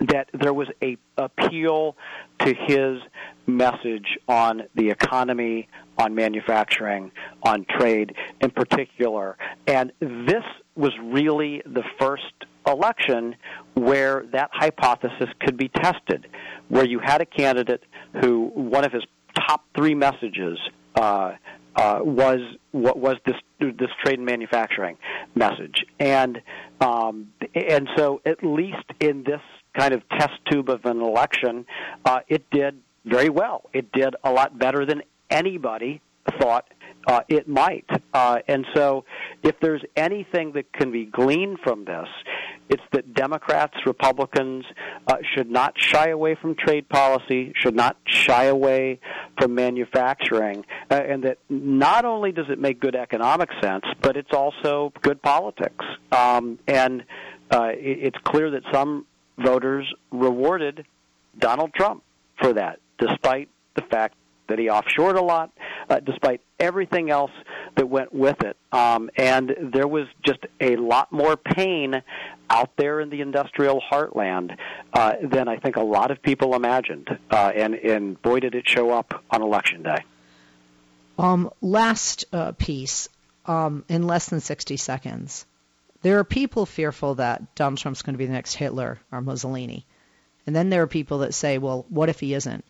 that 0.00 0.28
there 0.32 0.52
was 0.52 0.68
a 0.82 0.96
appeal 1.16 1.96
to 2.40 2.54
his 2.66 3.00
message 3.46 4.18
on 4.28 4.62
the 4.74 4.90
economy, 4.90 5.68
on 5.98 6.14
manufacturing, 6.14 7.12
on 7.42 7.64
trade 7.78 8.14
in 8.40 8.50
particular. 8.50 9.36
And 9.66 9.92
this 10.00 10.42
was 10.74 10.92
really 11.00 11.62
the 11.64 11.84
first 11.98 12.32
election 12.66 13.36
where 13.74 14.24
that 14.32 14.50
hypothesis 14.52 15.28
could 15.40 15.56
be 15.56 15.68
tested, 15.68 16.26
where 16.68 16.84
you 16.84 16.98
had 16.98 17.20
a 17.20 17.26
candidate 17.26 17.82
who 18.20 18.50
one 18.54 18.84
of 18.84 18.92
his 18.92 19.04
top 19.34 19.64
three 19.76 19.94
messages 19.94 20.58
uh, 20.94 21.32
uh, 21.76 21.98
was 22.02 22.40
what 22.70 22.98
was 22.98 23.16
this 23.26 23.36
this 23.60 23.90
trade 24.02 24.18
and 24.18 24.26
manufacturing 24.26 24.96
message, 25.34 25.84
and 25.98 26.40
um, 26.80 27.32
and 27.54 27.88
so 27.96 28.20
at 28.24 28.44
least 28.44 28.84
in 29.00 29.24
this 29.24 29.40
kind 29.76 29.94
of 29.94 30.02
test 30.10 30.34
tube 30.50 30.68
of 30.68 30.84
an 30.84 31.00
election, 31.00 31.66
uh, 32.04 32.20
it 32.28 32.48
did 32.50 32.80
very 33.04 33.28
well. 33.28 33.68
It 33.72 33.92
did 33.92 34.14
a 34.24 34.30
lot 34.30 34.58
better 34.58 34.86
than 34.86 35.02
anybody 35.30 36.00
thought 36.38 36.66
uh, 37.06 37.20
it 37.28 37.48
might. 37.48 37.86
Uh, 38.12 38.38
and 38.48 38.66
so, 38.74 39.04
if 39.42 39.58
there's 39.60 39.82
anything 39.96 40.52
that 40.52 40.72
can 40.72 40.90
be 40.90 41.04
gleaned 41.04 41.58
from 41.62 41.84
this, 41.84 42.08
it's 42.68 42.82
that 42.92 43.12
Democrats, 43.12 43.74
Republicans 43.84 44.64
uh, 45.06 45.16
should 45.34 45.50
not 45.50 45.74
shy 45.76 46.08
away 46.08 46.34
from 46.34 46.54
trade 46.54 46.88
policy, 46.88 47.52
should 47.56 47.74
not 47.74 47.96
shy 48.06 48.44
away 48.44 49.00
from 49.38 49.54
manufacturing, 49.54 50.64
uh, 50.90 50.94
and 50.94 51.24
that 51.24 51.38
not 51.50 52.04
only 52.06 52.32
does 52.32 52.46
it 52.48 52.58
make 52.58 52.80
good 52.80 52.96
economic 52.96 53.50
sense, 53.62 53.84
but 54.00 54.16
it's 54.16 54.32
also 54.32 54.92
good 55.02 55.20
politics. 55.20 55.84
Um, 56.10 56.58
and 56.66 57.04
uh, 57.50 57.72
it, 57.74 58.14
it's 58.14 58.18
clear 58.24 58.50
that 58.52 58.62
some 58.72 59.04
voters 59.38 59.92
rewarded 60.10 60.86
Donald 61.38 61.72
Trump 61.74 62.02
for 62.40 62.52
that, 62.52 62.80
despite 62.98 63.48
the 63.74 63.82
fact 63.82 64.14
that 64.46 64.58
he 64.58 64.66
offshored 64.66 65.16
a 65.16 65.22
lot, 65.22 65.50
uh, 65.88 66.00
despite 66.00 66.40
everything 66.60 67.10
else 67.10 67.30
that 67.76 67.88
went 67.88 68.12
with 68.12 68.42
it. 68.42 68.56
Um, 68.72 69.10
and 69.16 69.54
there 69.72 69.88
was 69.88 70.06
just 70.22 70.40
a 70.60 70.76
lot 70.76 71.10
more 71.10 71.36
pain 71.36 72.02
out 72.50 72.70
there 72.76 73.00
in 73.00 73.08
the 73.10 73.20
industrial 73.20 73.82
heartland 73.90 74.56
uh, 74.92 75.14
than 75.22 75.48
I 75.48 75.56
think 75.56 75.76
a 75.76 75.82
lot 75.82 76.10
of 76.10 76.22
people 76.22 76.54
imagined. 76.54 77.08
Uh, 77.30 77.52
and, 77.54 77.74
and 77.74 78.20
boy, 78.20 78.40
did 78.40 78.54
it 78.54 78.68
show 78.68 78.90
up 78.90 79.24
on 79.30 79.42
election 79.42 79.82
day. 79.82 80.04
Um, 81.18 81.50
last 81.60 82.24
uh, 82.32 82.52
piece, 82.52 83.08
um, 83.46 83.84
in 83.88 84.06
less 84.06 84.28
than 84.28 84.40
60 84.40 84.76
seconds. 84.76 85.46
There 86.04 86.20
are 86.20 86.24
people 86.24 86.66
fearful 86.66 87.16
that 87.16 87.56
Donald 87.56 87.78
Trump's 87.78 88.02
going 88.02 88.14
to 88.14 88.18
be 88.18 88.26
the 88.26 88.32
next 88.32 88.54
Hitler 88.54 89.00
or 89.10 89.20
Mussolini. 89.20 89.84
And 90.46 90.54
then 90.54 90.70
there 90.70 90.82
are 90.82 90.86
people 90.86 91.18
that 91.18 91.34
say, 91.34 91.58
well, 91.58 91.84
what 91.88 92.08
if 92.08 92.20
he 92.20 92.34
isn't? 92.34 92.64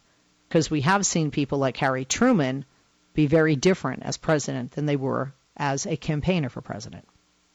because 0.54 0.70
we 0.70 0.82
have 0.82 1.04
seen 1.04 1.32
people 1.32 1.58
like 1.58 1.76
Harry 1.78 2.04
Truman 2.04 2.64
be 3.12 3.26
very 3.26 3.56
different 3.56 4.04
as 4.04 4.16
president 4.16 4.70
than 4.70 4.86
they 4.86 4.94
were 4.94 5.34
as 5.56 5.84
a 5.84 5.96
campaigner 5.96 6.48
for 6.48 6.60
president. 6.60 7.04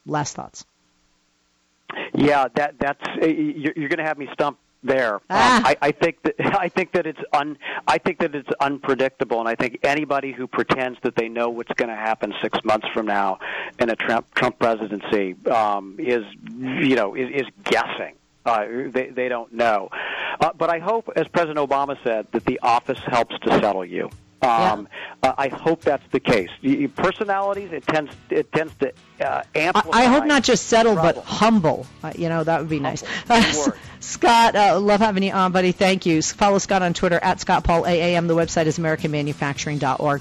Last 0.04 0.36
thoughts. 0.36 0.66
Yeah, 2.14 2.48
that 2.56 2.74
that's 2.78 3.00
eh, 3.22 3.28
you're, 3.28 3.72
you're 3.74 3.88
going 3.88 4.00
to 4.00 4.04
have 4.04 4.18
me 4.18 4.28
stumped 4.34 4.60
there. 4.82 5.20
Ah. 5.30 5.58
Um, 5.58 5.66
I, 5.66 5.76
I 5.82 5.90
think 5.92 6.22
that 6.22 6.34
I 6.58 6.68
think 6.68 6.92
that 6.92 7.06
it's 7.06 7.20
un 7.32 7.58
I 7.86 7.98
think 7.98 8.18
that 8.18 8.34
it's 8.34 8.48
unpredictable, 8.60 9.40
and 9.40 9.48
I 9.48 9.54
think 9.54 9.80
anybody 9.82 10.32
who 10.32 10.46
pretends 10.46 10.98
that 11.02 11.16
they 11.16 11.28
know 11.28 11.48
what's 11.48 11.72
going 11.72 11.88
to 11.88 11.96
happen 11.96 12.34
six 12.40 12.58
months 12.64 12.86
from 12.92 13.06
now 13.06 13.38
in 13.78 13.90
a 13.90 13.96
Trump 13.96 14.32
Trump 14.34 14.58
presidency 14.58 15.36
um, 15.50 15.96
is 15.98 16.24
you 16.48 16.96
know 16.96 17.14
is, 17.14 17.30
is 17.30 17.46
guessing. 17.64 18.14
Uh, 18.44 18.64
they 18.88 19.10
they 19.10 19.28
don't 19.28 19.52
know. 19.52 19.90
Uh, 20.40 20.50
but 20.56 20.70
I 20.70 20.78
hope, 20.78 21.10
as 21.14 21.28
President 21.28 21.58
Obama 21.58 21.96
said, 22.02 22.26
that 22.32 22.44
the 22.46 22.58
office 22.60 22.98
helps 23.00 23.38
to 23.40 23.50
settle 23.60 23.84
you. 23.84 24.10
Um, 24.42 24.88
yeah. 25.22 25.30
uh, 25.30 25.34
I 25.36 25.48
hope 25.48 25.82
that's 25.82 26.06
the 26.12 26.20
case. 26.20 26.48
personalities, 26.96 27.72
it 27.72 27.86
tends 27.86 28.12
it 28.30 28.50
tends 28.52 28.74
to 28.76 28.92
uh, 29.20 29.42
amplify. 29.54 29.90
I, 29.90 30.02
I 30.02 30.04
hope 30.06 30.24
not 30.24 30.42
just 30.42 30.66
settle, 30.66 30.94
but 30.94 31.18
humble. 31.18 31.86
Uh, 32.02 32.12
you 32.16 32.28
know, 32.28 32.42
that 32.42 32.60
would 32.60 32.70
be 32.70 32.78
humble. 32.78 33.02
nice. 33.28 33.68
Scott, 34.00 34.56
uh, 34.56 34.80
love 34.80 35.00
having 35.00 35.22
you 35.22 35.32
on, 35.32 35.52
buddy. 35.52 35.72
Thank 35.72 36.06
you. 36.06 36.22
Follow 36.22 36.58
Scott 36.58 36.82
on 36.82 36.94
Twitter 36.94 37.18
at 37.22 37.38
Scott 37.38 37.64
Paul 37.64 37.82
AAM. 37.82 38.28
The 38.28 38.34
website 38.34 38.66
is 38.66 38.78
AmericanManufacturing.org. 38.78 40.18